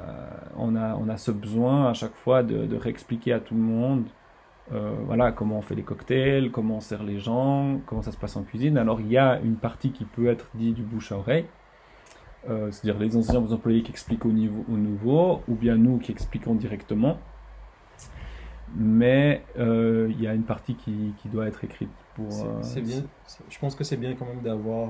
[0.57, 3.61] on, a, on a ce besoin à chaque fois de, de réexpliquer à tout le
[3.61, 4.05] monde
[5.05, 8.37] voilà, comment on fait les cocktails, comment on sert les gens, comment ça se passe
[8.37, 8.77] en cuisine.
[8.77, 11.45] Alors il y a une partie qui peut être dite du bouche à oreille,
[12.47, 16.55] c'est-à-dire les anciens employés qui expliquent au, niveau, au nouveau, ou bien nous qui expliquons
[16.55, 17.17] directement.
[18.75, 22.31] Mais euh, il y a une partie qui, qui doit être écrite pour.
[22.61, 23.03] C'est bien.
[23.49, 24.89] Je pense que c'est bien quand même d'avoir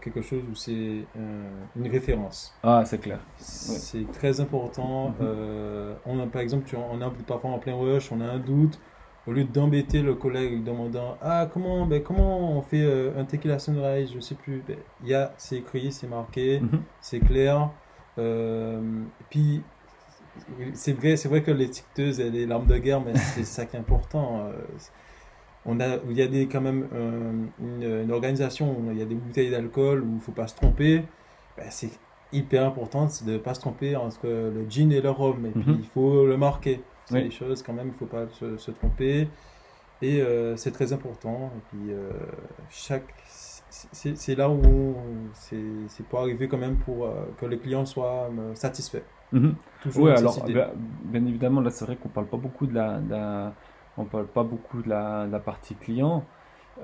[0.00, 2.54] quelque chose où c'est une référence.
[2.62, 3.20] Ah, c'est clair.
[3.36, 5.14] C'est très important.
[5.20, 5.94] Mm-hmm.
[6.06, 8.78] on a, par exemple, tu, on a parfois en plein rush, on a un doute
[9.26, 13.58] au lieu d'embêter le collègue demandant ah comment ben comment on fait euh, un tequila
[13.58, 16.82] sunrise je sais plus ben, il y a c'est écrit c'est marqué mhm.
[17.00, 17.70] c'est clair
[18.18, 18.80] euh,
[19.28, 19.62] puis
[20.74, 23.76] c'est vrai c'est vrai que l'étiqueteuse elle est l'arme de guerre mais c'est ça qui
[23.76, 24.52] est important euh.
[25.66, 26.88] on a il y a des quand même
[27.60, 31.04] une, organisation où il y a des bouteilles d'alcool où il faut pas se tromper
[31.56, 31.90] ben, c'est
[32.32, 35.72] hyper important de ne pas se tromper entre le gin et le rhum et puis
[35.72, 35.78] mhm.
[35.80, 39.28] il faut le marquer c'est des choses quand même, il ne faut pas se, tromper.
[40.02, 41.52] Et euh, c'est très important.
[41.56, 42.10] Et puis, euh,
[42.70, 44.96] chaque, c'est là où
[45.34, 49.04] c'est pour arriver quand même pour euh, que les clients soient satisfaits.
[49.32, 49.54] Mhm.
[49.96, 50.68] Oui, alors bien,
[51.04, 53.54] bien, évidemment, là c'est vrai qu'on parle pas beaucoup de la, de la,
[53.96, 56.24] on parle pas beaucoup de la, de la partie client.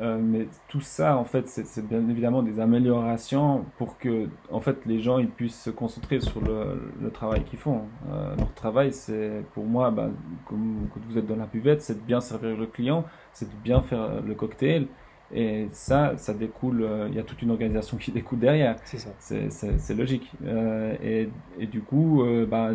[0.00, 4.84] Euh, mais tout ça, en fait, c'est bien évidemment des améliorations pour que, en fait,
[4.86, 7.82] les gens ils puissent se concentrer sur le, le travail qu'ils font.
[8.10, 10.12] Euh, leur travail, c'est pour moi, ben,
[10.46, 13.56] comme quand vous êtes dans la buvette, c'est de bien servir le client, c'est de
[13.64, 14.88] bien faire le cocktail,
[15.34, 18.76] et ça, ça découle, euh, il y a toute une organisation qui découle derrière.
[18.84, 19.10] C'est ça.
[19.18, 20.30] C'est logique.
[20.44, 22.70] Euh, et, et, du coup, euh, bah,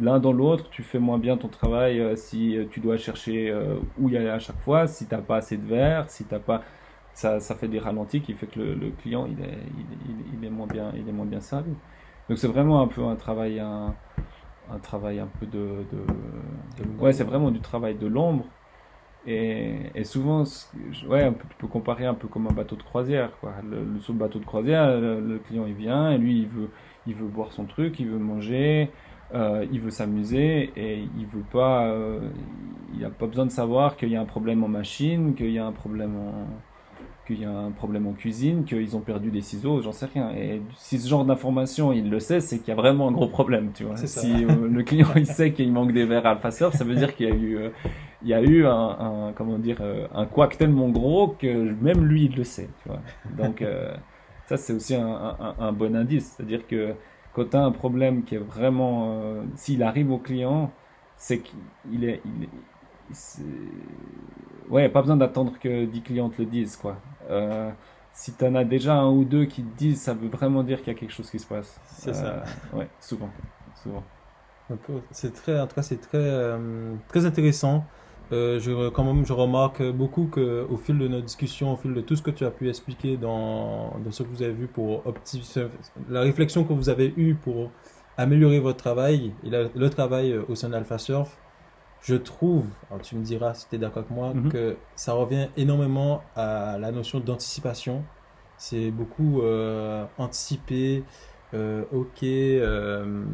[0.00, 3.54] l'un dans l'autre, tu fais moins bien ton travail si tu dois chercher
[3.98, 6.38] où y aller à chaque fois, si tu n'as pas assez de verre, si t'as
[6.38, 6.62] pas.
[7.12, 10.44] Ça, ça fait des ralentis qui fait que le, le client il est, il, il,
[10.46, 11.72] est moins bien, il est moins bien servi.
[12.28, 13.94] Donc c'est vraiment un peu un travail, un,
[14.72, 18.46] un travail un peu de, de, de ouais, c'est vraiment du travail de l'ombre
[19.26, 20.44] et, et, souvent,
[21.08, 23.30] ouais, tu peux comparer un peu comme un bateau de croisière.
[23.40, 23.52] Quoi.
[23.68, 26.70] Le, le bateau de croisière, le, client il vient et lui il veut,
[27.06, 28.90] il veut boire son truc, il veut manger,
[29.34, 32.30] euh, il veut s'amuser et il veut pas, euh,
[32.94, 35.58] il a pas besoin de savoir qu'il y a un problème en machine, qu'il y
[35.58, 36.46] a un problème en,
[37.34, 40.30] qu'il y a un problème en cuisine, qu'ils ont perdu des ciseaux, j'en sais rien.
[40.32, 43.28] Et si ce genre d'information, il le sait, c'est qu'il y a vraiment un gros
[43.28, 43.96] problème, tu vois.
[43.96, 47.14] Si euh, le client, il sait qu'il manque des verres Alpha Surf, ça veut dire
[47.14, 47.68] qu'il y a eu, euh,
[48.22, 52.04] il y a eu un, un comment dire, euh, un couac tellement gros que même
[52.04, 53.00] lui, il le sait, tu vois.
[53.36, 53.64] Donc,
[54.46, 56.34] ça, c'est aussi un, un, un, bon indice.
[56.36, 56.94] C'est-à-dire que
[57.32, 59.22] quand tu as un problème qui est vraiment,
[59.54, 60.72] s'il arrive au client,
[61.16, 62.48] c'est qu'il est, il est
[64.68, 66.96] ouais, pas besoin d'attendre que 10 clients te le disent, quoi.
[67.28, 67.70] Euh,
[68.12, 70.78] si tu en as déjà un ou deux qui te disent, ça veut vraiment dire
[70.78, 71.80] qu'il y a quelque chose qui se passe.
[71.84, 72.26] C'est ça.
[72.74, 73.30] Euh, ouais, souvent.
[73.82, 74.02] souvent.
[75.10, 77.84] C'est très, en tout cas, c'est très, euh, très intéressant.
[78.30, 82.00] je, quand même, je remarque beaucoup que au fil de notre discussion, au fil de
[82.00, 85.04] tout ce que tu as pu expliquer dans, dans ce que vous avez vu pour
[85.06, 85.66] optimiser,
[86.08, 87.72] la réflexion que vous avez eue pour
[88.16, 91.36] améliorer votre travail et le travail au sein d'Alpha Surf,
[92.02, 92.66] je trouve,
[93.02, 94.50] tu me diras si tu es d'accord avec moi, mhm.
[94.50, 98.02] que ça revient énormément à la notion d'anticipation.
[98.56, 101.02] C'est beaucoup euh, anticiper,
[101.52, 103.24] euh, ok, euh,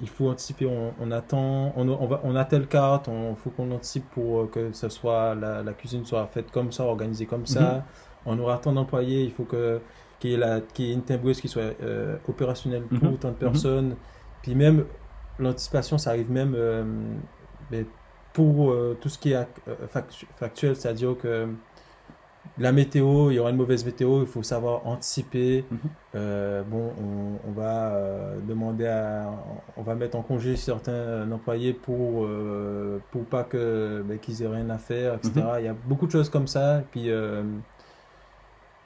[0.00, 3.70] il faut anticiper, on, attend, on, on, va, on a telle carte, il faut qu'on
[3.70, 7.60] anticipe pour que ce soit, la, la, cuisine soit faite comme ça, organisée comme ça.
[7.60, 7.82] Mhm.
[8.26, 9.80] On aura tant d'employés, il faut que
[10.20, 10.34] qu'il y,
[10.90, 11.74] ait une timbreuse qui soit
[12.28, 13.18] opérationnelle pour mhm.
[13.18, 13.96] tant de personnes.
[14.40, 14.84] Puis même,
[15.40, 16.54] l'anticipation, ça arrive même
[17.72, 17.86] mais
[18.32, 19.74] pour euh, tout ce qui est euh,
[20.36, 21.48] factuel, c'est-à-dire que
[22.58, 25.64] la météo, il y aura une mauvaise météo, il faut savoir anticiper.
[25.70, 25.78] Mhm.
[26.16, 26.92] Euh, bon,
[27.46, 27.96] on, va
[28.46, 29.30] demander à,
[29.76, 32.28] on va mettre en congé certains employés pour
[33.10, 35.32] pour pas que ben, qu'ils aient rien à faire, etc.
[35.36, 35.44] Mhm.
[35.60, 36.80] Il y a beaucoup de choses comme ça.
[36.80, 37.10] Et puis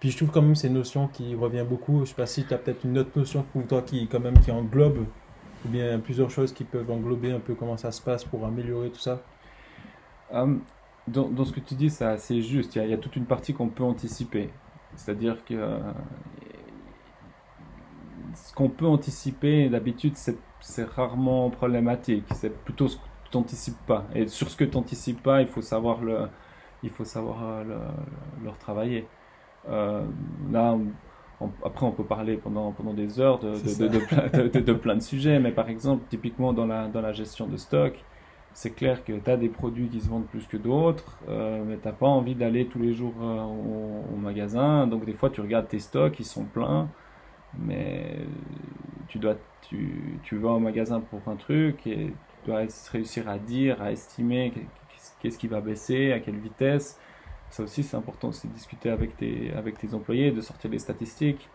[0.00, 2.00] Puis je trouve quand même c'est une notion qui revient beaucoup.
[2.00, 4.38] Je sais pas si tu as peut-être une autre notion pour toi qui quand même
[4.40, 5.06] qui englobe
[5.66, 9.00] bien plusieurs choses qui peuvent englober un peu comment ça se passe pour améliorer tout
[9.00, 9.22] ça.
[10.32, 10.62] Hum,
[11.08, 12.76] dans, dans, ce que tu dis, c'est juste.
[12.76, 14.50] Il y, a, toute une partie qu'on peut anticiper.
[14.96, 15.78] C'est-à-dire que euh,
[18.34, 22.24] ce qu'on peut anticiper, d'habitude, c'est rarement problématique.
[22.34, 24.04] C'est plutôt ce que tu n'anticipes pas.
[24.14, 26.28] Et sur ce que tu n'anticipes pas, il faut savoir le,
[26.82, 29.06] il faut savoir euh, le, le, retravailler.
[29.68, 30.04] Euh,
[30.50, 30.76] là,
[31.40, 35.02] on, après, on peut parler pendant, pendant des heures de, de, de, de, plein de
[35.02, 37.94] sujets, mais par exemple, typiquement dans la, dans la gestion de stock,
[38.54, 41.76] c'est clair que tu as des produits qui se vendent plus que d'autres, euh, mais
[41.76, 44.86] tu n'as pas envie d'aller tous les jours euh, au, au, magasin.
[44.86, 46.88] Donc des fois, tu regardes tes stocks, ils sont pleins,
[47.58, 48.16] mais
[49.08, 49.36] tu, dois,
[49.68, 53.92] tu, tu vas au magasin pour un truc et tu dois réussir à dire, à
[53.92, 54.54] estimer
[55.20, 56.98] qu'est-ce qui va baisser, à quelle vitesse.
[57.50, 60.78] Ça aussi, c'est important, c'est de discuter avec tes, avec tes employés, de sortir des
[60.78, 61.48] statistiques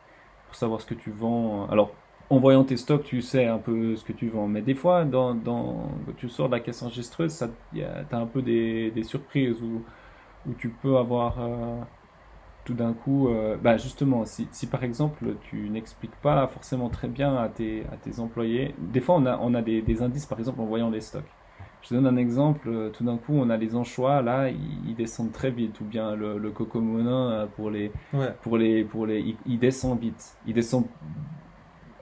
[0.48, 1.68] pour savoir ce que tu vends.
[1.70, 1.92] Alors,
[2.30, 4.48] en voyant tes stocks, tu sais un peu ce que tu vends.
[4.48, 5.38] Mais des fois, quand
[6.18, 9.84] tu sors de la caisse enregistreuse, tu as un peu des, des surprises où,
[10.58, 11.82] tu peux avoir euh,
[12.66, 13.30] tout d'un coup.
[13.30, 17.98] Euh, bah justement, si, par exemple tu n'expliques pas forcément très bien à tes, à
[17.98, 21.02] tes employés, des fois on a, on a des, indices par exemple en voyant les
[21.02, 21.30] stocks.
[21.82, 24.90] Je te donne un exemple, euh, tout d'un coup on a les anchois, là ils,
[24.90, 27.92] ils, descendent très vite, ou bien le, le coco monin pour les.
[28.14, 28.34] Ouais.
[28.44, 30.36] Pour les, pour les il, il descend vite.
[30.46, 30.86] Il descend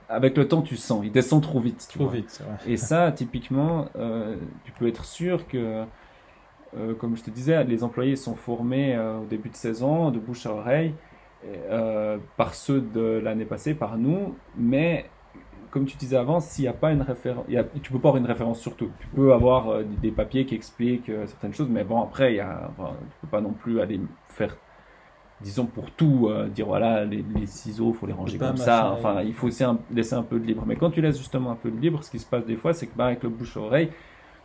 [0.09, 1.87] avec le temps, tu sens, il descend trop vite.
[1.93, 5.85] trop vite, Et ça, typiquement, euh, tu peux être sûr que,
[6.75, 10.17] euh, comme je te disais, les employés sont formés euh, au début de saison, de
[10.17, 10.95] bouche à oreille,
[11.45, 15.05] euh, par ceux de l'année passée, par nous, mais
[15.71, 17.45] comme tu disais avant, s'il n'y a pas une référence,
[17.81, 18.91] tu peux pas avoir une référence sur tout.
[18.99, 22.41] Tu peux avoir euh, des, papiers qui expliquent euh, certaines choses, mais bon, après, il
[22.41, 24.55] enfin, tu peux pas non plus aller faire
[25.41, 29.21] disons pour tout euh, dire voilà les, les ciseaux faut les ranger comme ça enfin
[29.21, 31.55] il faut aussi un, laisser un peu de libre mais quand tu laisses justement un
[31.55, 33.55] peu de libre ce qui se passe des fois c'est que bah, avec le bouche
[33.57, 33.89] oreille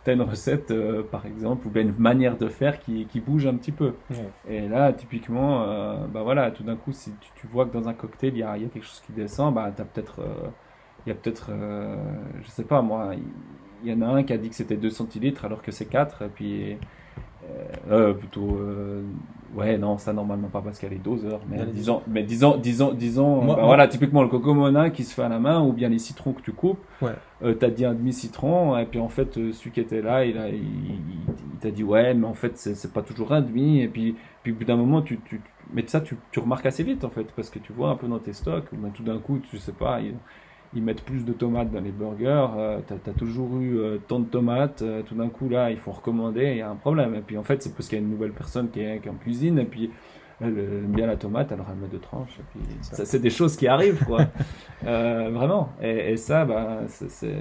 [0.05, 3.21] tu as une recette euh, par exemple ou bien une manière de faire qui, qui
[3.21, 4.17] bouge un petit peu ouais.
[4.49, 7.89] et là typiquement euh, bah voilà tout d'un coup si tu, tu, vois que dans
[7.89, 10.21] un cocktail il y a, y a, quelque chose qui descend bah tu as peut-être
[11.07, 11.51] il y a peut-être
[12.43, 13.13] je sais pas moi
[13.85, 15.85] il y, en a un qui a dit que c'était 2 centilitres alors que c'est
[15.85, 16.79] 4 et puis
[17.91, 19.03] euh, plutôt euh,
[19.55, 22.95] ouais non ça normalement pas parce qu'elle est doseur mais Allez, disons mais disons disons
[22.95, 25.63] disons moi, bah, moi, voilà typiquement le coco mona qui se fait à la main
[25.63, 27.13] ou bien les citrons que tu coupes ouais.
[27.43, 30.25] euh, t'as dit un demi citron et puis en fait euh, celui qui était là
[30.25, 33.89] il a il t'a dit ouais mais en fait c'est pas toujours un demi et
[33.89, 37.05] puis puis au bout d'un moment tu, tu mais ça tu, tu remarques assez vite
[37.05, 39.39] en fait parce que tu vois un peu dans tes stocks mais tout d'un coup
[39.39, 40.15] tu sais pas il,
[40.75, 44.21] ils mettent plus de tomates dans les burgers, euh, tu as, toujours eu euh, tant
[44.21, 47.15] de tomates, euh, tout d'un coup là, il faut recommander, il y a un problème.
[47.15, 49.09] Et puis en fait, c'est parce qu'il y a une nouvelle personne qui est, qui
[49.09, 49.91] est, en cuisine, et puis
[50.41, 52.41] elle aime bien la tomate, alors elle met deux tranches.
[52.41, 54.27] Et puis ça, c'est des choses qui arrivent, quoi.
[54.83, 55.71] vraiment.
[55.81, 57.37] Et, et ça, bah, c'est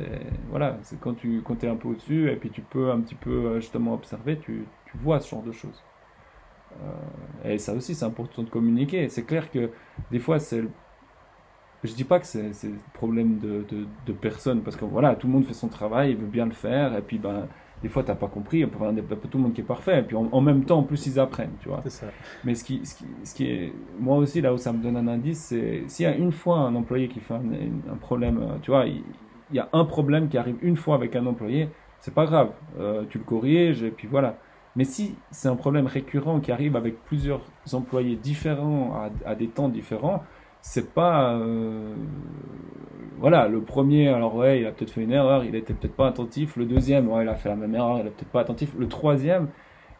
[0.49, 3.15] voilà, c'est quand tu quand es un peu au-dessus, et puis tu peux un petit
[3.15, 5.83] peu justement observer, tu, tu vois ce genre de choses.
[7.43, 9.09] et ça aussi, c'est important de communiquer.
[9.09, 9.71] C'est clair que
[10.11, 10.63] des fois, c'est
[11.83, 12.51] je dis pas que c'est
[12.93, 16.17] problème de, de, de, personne, parce que voilà, tout le monde fait son travail, il
[16.17, 17.47] veut bien le faire, et puis ben,
[17.81, 20.15] des fois, t'as pas compris, enfin, pas tout le monde qui est parfait, et puis
[20.15, 21.81] en, en, même temps, en plus, ils apprennent, tu vois.
[21.87, 22.07] Ça.
[22.45, 24.95] Mais ce qui, ce, qui, ce qui est, moi aussi, là où ça me donne
[24.95, 27.43] un indice, c'est s'il y a une fois un employé qui fait un,
[27.91, 29.03] un problème, euh, tu vois, il,
[29.51, 31.67] il, y a un problème qui arrive une fois avec un employé,
[31.99, 34.37] c'est pas grave, euh, tu le corriges, et puis voilà.
[34.77, 37.41] Mais si c'est un problème récurrent qui arrive avec plusieurs
[37.73, 40.23] employés différents à, à des temps différents,
[40.63, 41.93] c'est pas euh,
[43.19, 46.07] voilà le premier alors ouais il a peut-être fait une erreur il était peut-être pas
[46.07, 46.55] attentif.
[46.55, 48.73] Le deuxième ouais il a fait la même erreur il a peut-être pas attentif.
[48.79, 49.49] Le troisième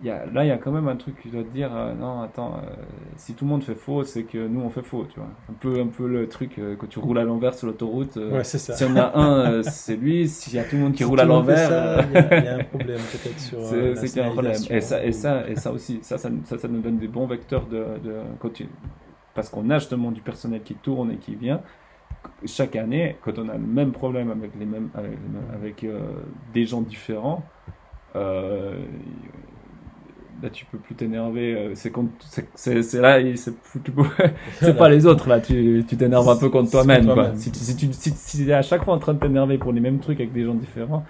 [0.04, 1.94] y a, là il y a quand même un truc qui doit te dire euh,
[1.94, 2.72] non attends euh,
[3.18, 5.30] si tout le monde fait faux c'est que nous on fait faux tu vois.
[5.50, 8.44] Un peu un peu le truc euh, quand tu roules à l'envers sur l'autoroute ouais,
[8.46, 10.28] si on a un c'est lui.
[10.34, 12.64] S'il y a tout le monde qui si roule à l'envers il, y, a un
[12.64, 13.60] problème peut-être sur
[13.96, 14.62] c'est qu'il y a un problème.
[14.70, 17.28] Et ça et ça et ça aussi ça ça, ça, ça nous donne des bons
[17.28, 18.72] vecteurs de, de continuer
[19.34, 21.62] parce qu'on a justement du personnel qui tourne et qui vient.
[22.46, 25.18] Chaque année, quand on a le même problème avec, les mêmes, avec,
[25.54, 26.00] avec euh,
[26.54, 27.44] des gens différents,
[28.16, 28.78] euh,
[30.42, 31.56] là tu peux plus t'énerver.
[31.56, 31.92] Euh, c'est
[32.56, 35.42] c'est là, c'est pas les autres là.
[35.42, 37.06] Tu t'énerves un peu contre toi-même.
[37.06, 39.58] Toi si, tu, si, tu, si, si es à chaque fois en train de t'énerver
[39.58, 41.04] pour les mêmes trucs avec des gens différents,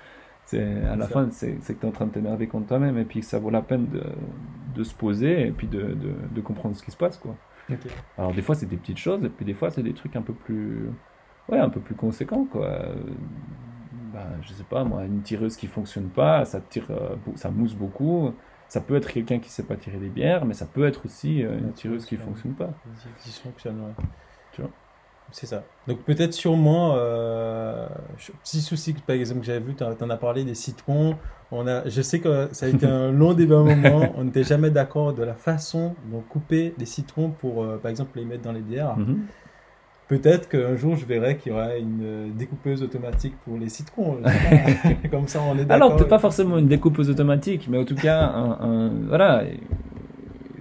[0.46, 3.06] c'est à la fin c'est que tu es en train de t'énerver contre toi-même et
[3.06, 4.04] puis que ça vaut la peine de,
[4.76, 7.36] de se poser et puis de, de, de comprendre ce qui se passe quoi.
[7.72, 7.90] Okay.
[8.18, 10.22] Alors des fois c'est des petites choses et puis des fois c'est des trucs un
[10.22, 10.90] peu plus
[11.50, 12.80] ouais un peu plus conséquents quoi.
[14.14, 16.92] Ben, je sais pas moi une tireuse qui fonctionne pas, ça tire
[17.36, 18.34] ça mousse beaucoup.
[18.70, 21.42] Ça peut être quelqu'un qui sait pas tirer des bières, mais ça peut être aussi
[21.42, 22.72] une tireuse qui fonctionne pas.
[23.20, 23.94] Qui fonctionne, ouais.
[24.52, 24.72] Tu vois?
[25.34, 25.64] C'est ça.
[25.88, 27.88] Donc peut-être sûrement, euh,
[28.44, 31.16] petit souci par exemple que j'avais vu, tu en as parlé des citrons.
[31.52, 34.14] On a, je sais que ça a été un long débat moment.
[34.16, 38.18] On n'était jamais d'accord de la façon dont couper les citrons pour, euh, par exemple,
[38.18, 38.96] les mettre dans les bières.
[38.96, 39.26] Mhm.
[40.08, 44.20] Peut-être qu'un jour je verrai qu'il y aura une découpeuse automatique pour les citrons.
[45.12, 45.76] Comme ça, on est d'accord.
[45.76, 49.44] Alors peut-être pas forcément une découpeuse automatique, mais en tout cas, un, voilà,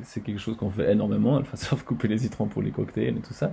[0.04, 1.34] c'est quelque chose qu'on fait énormément.
[1.34, 3.52] Enfin, sauf couper les citrons pour les cocktails et tout ça.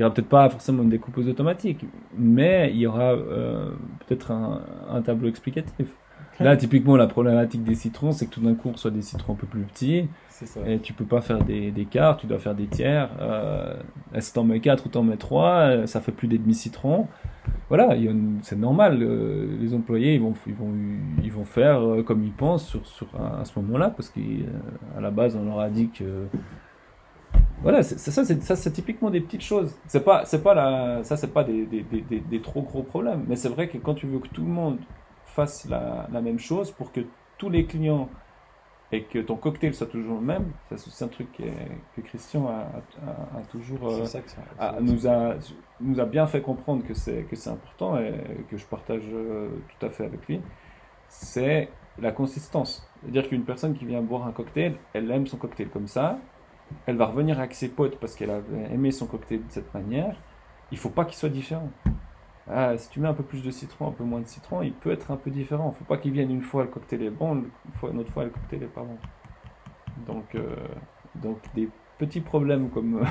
[0.00, 1.84] Il n'y aura peut-être pas forcément une découpeuse automatique,
[2.16, 3.68] mais il y aura euh,
[4.06, 5.88] peut-être un, tableau explicatif.
[6.38, 9.34] Là, typiquement, la problématique des citrons, c'est que tout d'un coup, on reçoit des citrons
[9.34, 10.08] un peu plus petits.
[10.66, 13.10] Et tu peux pas faire des, des quarts, tu dois faire des tiers.
[13.20, 13.74] Euh,
[14.20, 17.06] si t'en mets 4 ou t'en mets 3, euh, ça fait plus des demi-citrons.
[17.68, 17.94] Voilà,
[18.40, 19.02] c'est normal.
[19.02, 20.72] Euh, les employés, ils vont, ils vont,
[21.22, 25.36] ils vont faire comme ils pensent sur, sur à, ce moment-là, parce qu'à la base,
[25.36, 26.24] on leur a dit que
[27.62, 29.76] voilà, c'est ça, c'est ça, c'est typiquement des petites choses.
[29.86, 33.24] C'est pas, c'est pas la, ça, c'est pas des, des, des, des, trop gros problèmes.
[33.28, 34.78] Mais c'est vrai que quand tu veux que tout le monde
[35.26, 37.00] fasse la, la, même chose pour que
[37.36, 38.08] tous les clients
[38.92, 42.66] et que ton cocktail soit toujours le même, c'est un truc que, Christian a,
[43.38, 44.04] a, toujours, euh,
[44.80, 45.34] nous a,
[45.80, 49.48] nous a bien fait comprendre que c'est que c'est important et que je partage euh,
[49.68, 50.40] tout à fait avec lui.
[51.08, 51.68] C'est
[52.00, 52.88] la consistance.
[53.02, 56.18] C'est-à-dire qu'une personne qui vient boire un cocktail, elle aime son cocktail comme ça,
[56.86, 58.40] elle va revenir avec ses potes parce qu'elle a
[58.72, 60.16] aimé son cocktail de cette manière.
[60.72, 61.70] Il faut pas qu'il soit différent.
[62.48, 64.72] Ah, si tu mets un peu plus de citron, un peu moins de citron, il
[64.72, 65.72] peut être un peu différent.
[65.74, 67.44] Il faut pas qu'il vienne une fois le cocktail est bon, une,
[67.74, 68.96] fois, une autre fois le cocktail est pas bon.
[70.06, 70.56] Donc, euh,
[71.14, 71.68] donc des
[71.98, 73.04] petits problèmes comme,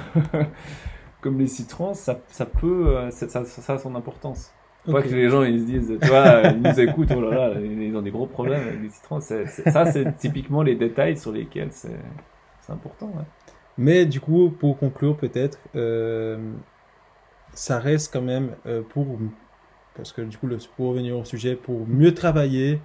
[1.21, 4.53] comme les citrons, ça, ça peut, euh, ça, ça, a son importance.
[4.85, 7.49] Faut pas que les gens ils se disent, tu vois, ils nous écoutent, oh là
[7.49, 9.19] là, ils ont des gros problèmes avec les citrons.
[9.19, 9.45] ça,
[9.85, 11.99] c'est typiquement les détails sur lesquels c'est
[12.69, 13.07] important.
[13.07, 13.23] Ouais.
[13.79, 16.37] Mais du coup, pour conclure peut-être, euh,
[17.53, 19.07] ça reste quand même euh, pour,
[19.95, 22.81] parce que du coup, pour revenir au sujet, pour mieux travailler,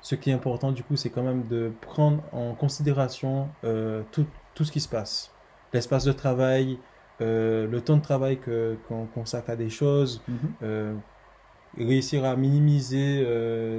[0.00, 4.24] ce qui est important du coup, c'est quand même de prendre en considération euh, tout,
[4.54, 5.30] tout, ce qui se passe.
[5.74, 6.78] L'espace de travail,
[7.20, 8.38] le temps de travail
[8.88, 11.00] qu'on consacre à des choses, mhm.
[11.76, 13.22] réussir à minimiser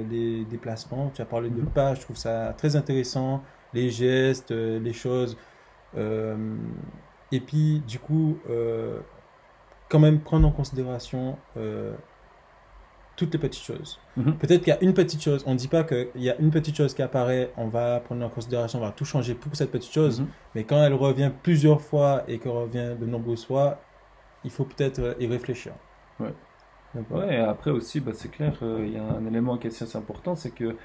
[0.08, 1.10] les déplacements.
[1.12, 1.66] Tu as parlé de mhm.
[1.66, 3.42] pas, je trouve ça très intéressant,
[3.74, 5.36] les gestes, les choses.
[5.96, 6.56] Euh,
[7.30, 9.00] et puis, du coup, euh,
[9.88, 11.94] quand même prendre en considération euh,
[13.16, 14.00] toutes les petites choses.
[14.16, 14.36] Mhm.
[14.36, 16.50] Peut-être qu'il y a une petite chose, on ne dit pas qu'il y a une
[16.50, 19.70] petite chose qui apparaît, on va prendre en considération, on va tout changer pour cette
[19.70, 20.28] petite chose, mhm.
[20.54, 23.80] mais quand elle revient plusieurs fois et qu'elle revient de nombreuses fois,
[24.44, 25.72] il faut peut-être y réfléchir.
[26.18, 26.32] Ouais.
[27.10, 29.96] Ouais, et après aussi, bah, c'est clair, il y a un élément qui est assez
[29.96, 30.76] important, c'est que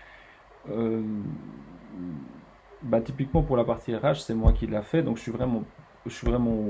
[2.82, 5.64] bah, typiquement pour la partie RH, c'est moi qui l'a fait, donc je suis vraiment,
[6.06, 6.66] je suis vraiment,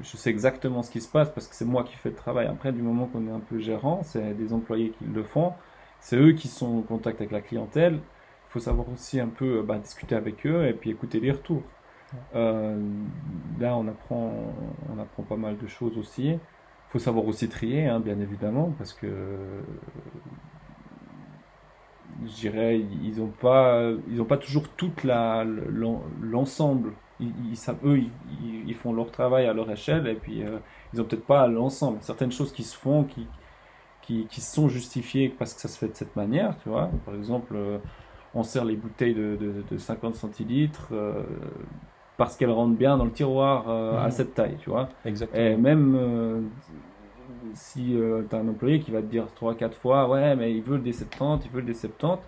[0.00, 2.46] je sais exactement ce qui se passe parce que c'est moi qui fais le travail.
[2.46, 5.52] Après, du moment qu'on est un peu gérant, c'est des employés qui le font,
[6.00, 7.94] c'est eux qui sont en contact avec la clientèle.
[7.94, 11.62] Il faut savoir aussi un peu bah, discuter avec eux et puis écouter les retours.
[12.34, 12.78] Euh,
[13.58, 14.32] là, on apprend,
[14.88, 16.28] on apprend pas mal de choses aussi.
[16.28, 16.38] Il
[16.90, 19.06] faut savoir aussi trier, hein, bien évidemment, parce que
[22.26, 25.44] je dirais, ils n'ont pas, ils ont pas toujours toute la
[26.20, 26.92] l'ensemble.
[27.18, 28.00] Ils, eux,
[28.66, 30.58] ils, font leur travail à leur échelle et puis euh,
[30.92, 31.98] ils ont peut-être pas l'ensemble.
[32.02, 33.26] Certaines choses qui se font, qui,
[34.02, 36.90] qui, qui, sont justifiées parce que ça se fait de cette manière, tu vois.
[37.06, 37.78] Par exemple, euh,
[38.34, 39.38] on sert les bouteilles de,
[39.70, 41.22] de, 50 centilitres euh,
[42.18, 44.10] parce qu'elles rentrent bien dans le tiroir à mmh.
[44.10, 44.90] cette taille, tu vois.
[45.06, 45.42] Exactement.
[45.42, 46.50] Et même
[47.54, 50.62] si euh, tu as un employé qui va te dire 3-4 fois, ouais, mais il
[50.62, 52.18] veut le D70, il veut le D70,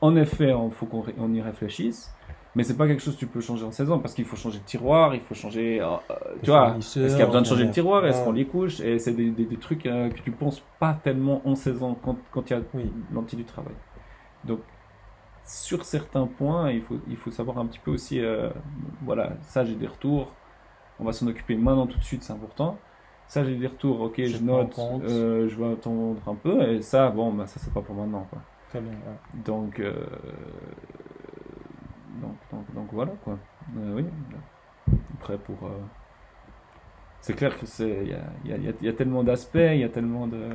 [0.00, 2.14] en effet, il faut qu'on y réfléchisse.
[2.56, 4.36] Mais c'est pas quelque chose que tu peux changer en 16 ans parce qu'il faut
[4.36, 5.80] changer le tiroir, il faut changer.
[5.80, 8.32] Euh, euh, tu vois, est-ce qu'il y a besoin de changer le tiroir Est-ce qu'on
[8.32, 11.98] les couche Et c'est des, des, trucs que tu penses pas tellement en 16 ans
[12.00, 12.92] quand, quand il y a oui.
[13.12, 13.74] l'anti du travail.
[14.44, 14.60] Donc,
[15.44, 18.20] sur certains points, il faut, il faut savoir un petit peu aussi.
[19.02, 20.30] voilà, ça j'ai des retours.
[21.00, 22.78] On va s'en occuper maintenant tout de suite, c'est important.
[23.26, 27.10] Ça, j'ai des retours, ok, je, note, euh, je vais attendre un peu, et ça,
[27.10, 28.40] bon, bah, ça, c'est pas pour maintenant, quoi.
[28.68, 28.92] Très bien,
[29.44, 29.92] Donc, euh,
[32.20, 33.38] donc, donc, donc, voilà, quoi.
[33.78, 34.04] Euh, oui,
[35.14, 35.56] après, pour.
[37.20, 38.02] C'est clair que c'est.
[38.02, 40.48] Il y a, y, a, y a, tellement d'aspects, il y a tellement de.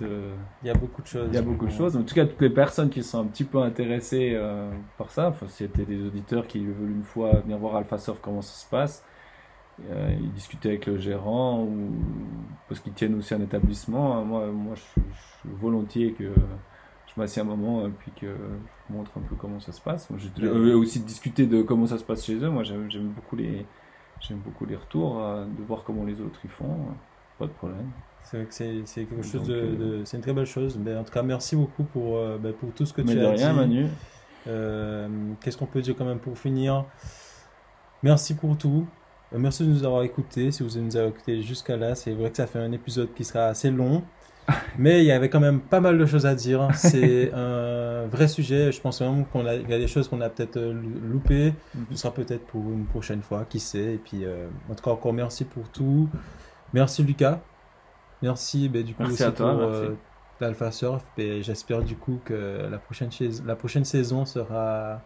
[0.00, 0.30] De...
[0.62, 1.28] Il y a beaucoup de choses.
[1.30, 1.96] Il y a beaucoup de choses.
[1.96, 4.38] En tout cas, toutes les personnes qui sont un petit peu intéressées
[4.98, 8.42] par ça, enfin, si c'était des auditeurs qui veulent une fois venir voir AlphaSoft comment
[8.42, 9.04] ça se passe,
[9.90, 11.90] euh, ils discutaient avec le gérant ou
[12.68, 14.24] parce qu'ils tiennent aussi un établissement.
[14.24, 15.00] Moi, moi je, suis
[15.60, 19.72] volontiers que je m'assieds un moment et puis que je montre un peu comment ça
[19.72, 20.08] se passe.
[20.10, 22.50] Moi, J'ai aussi discuté de comment ça se passe chez eux.
[22.50, 23.66] Moi, j'aime beaucoup les,
[24.20, 26.86] j'aime beaucoup les retours, euh, de voir comment les autres y font.
[27.38, 27.90] Pas de problème.
[28.22, 30.78] C'est vrai que c'est quelque chose de, euh, de- c'est une très belle chose.
[30.82, 33.20] Mais en tout cas, merci beaucoup pour, euh, ben, pour tout ce que Mais tu
[33.20, 33.58] as rien, dit.
[33.58, 33.86] Manu.
[34.46, 35.08] Euh,
[35.40, 36.84] Qu'est-ce qu'on peut dire quand même pour finir?
[38.02, 38.86] Merci pour tout.
[39.34, 40.50] Euh, Merci de nous avoir écoutés.
[40.52, 43.24] Si vous nous avez écoutés jusqu'à là, c'est vrai que ça fait un épisode qui
[43.24, 44.02] sera assez long.
[44.78, 46.68] Mais il y avait quand même pas mal de choses à dire.
[46.74, 48.72] C'est un vrai sujet.
[48.72, 51.54] Je pense vraiment qu'on a, il y a des choses qu'on a peut-être euh, loupées.
[51.90, 53.94] Ce sera peut-être pour une prochaine fois, qui sait.
[53.94, 56.08] Et puis, euh, en tout cas, encore merci pour tout.
[56.72, 57.40] Merci Lucas.
[58.22, 59.94] Merci ben, du coup Merci aussi à toi, pour euh,
[60.40, 61.02] l'Alpha Surf.
[61.18, 65.00] Et j'espère du coup que la prochaine, chais- la prochaine saison sera,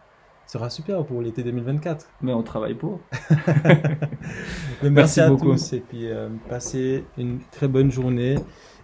[0.48, 2.08] sera super pour l'été 2024.
[2.22, 3.00] Mais on travaille pour.
[4.82, 5.52] Merci à beaucoup.
[5.52, 8.36] tous et puis euh, passez une très bonne journée.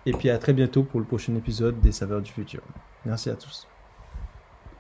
[0.07, 2.63] Et puis à très bientôt pour le prochain épisode des Saveurs du Futur.
[3.05, 3.67] Merci à tous.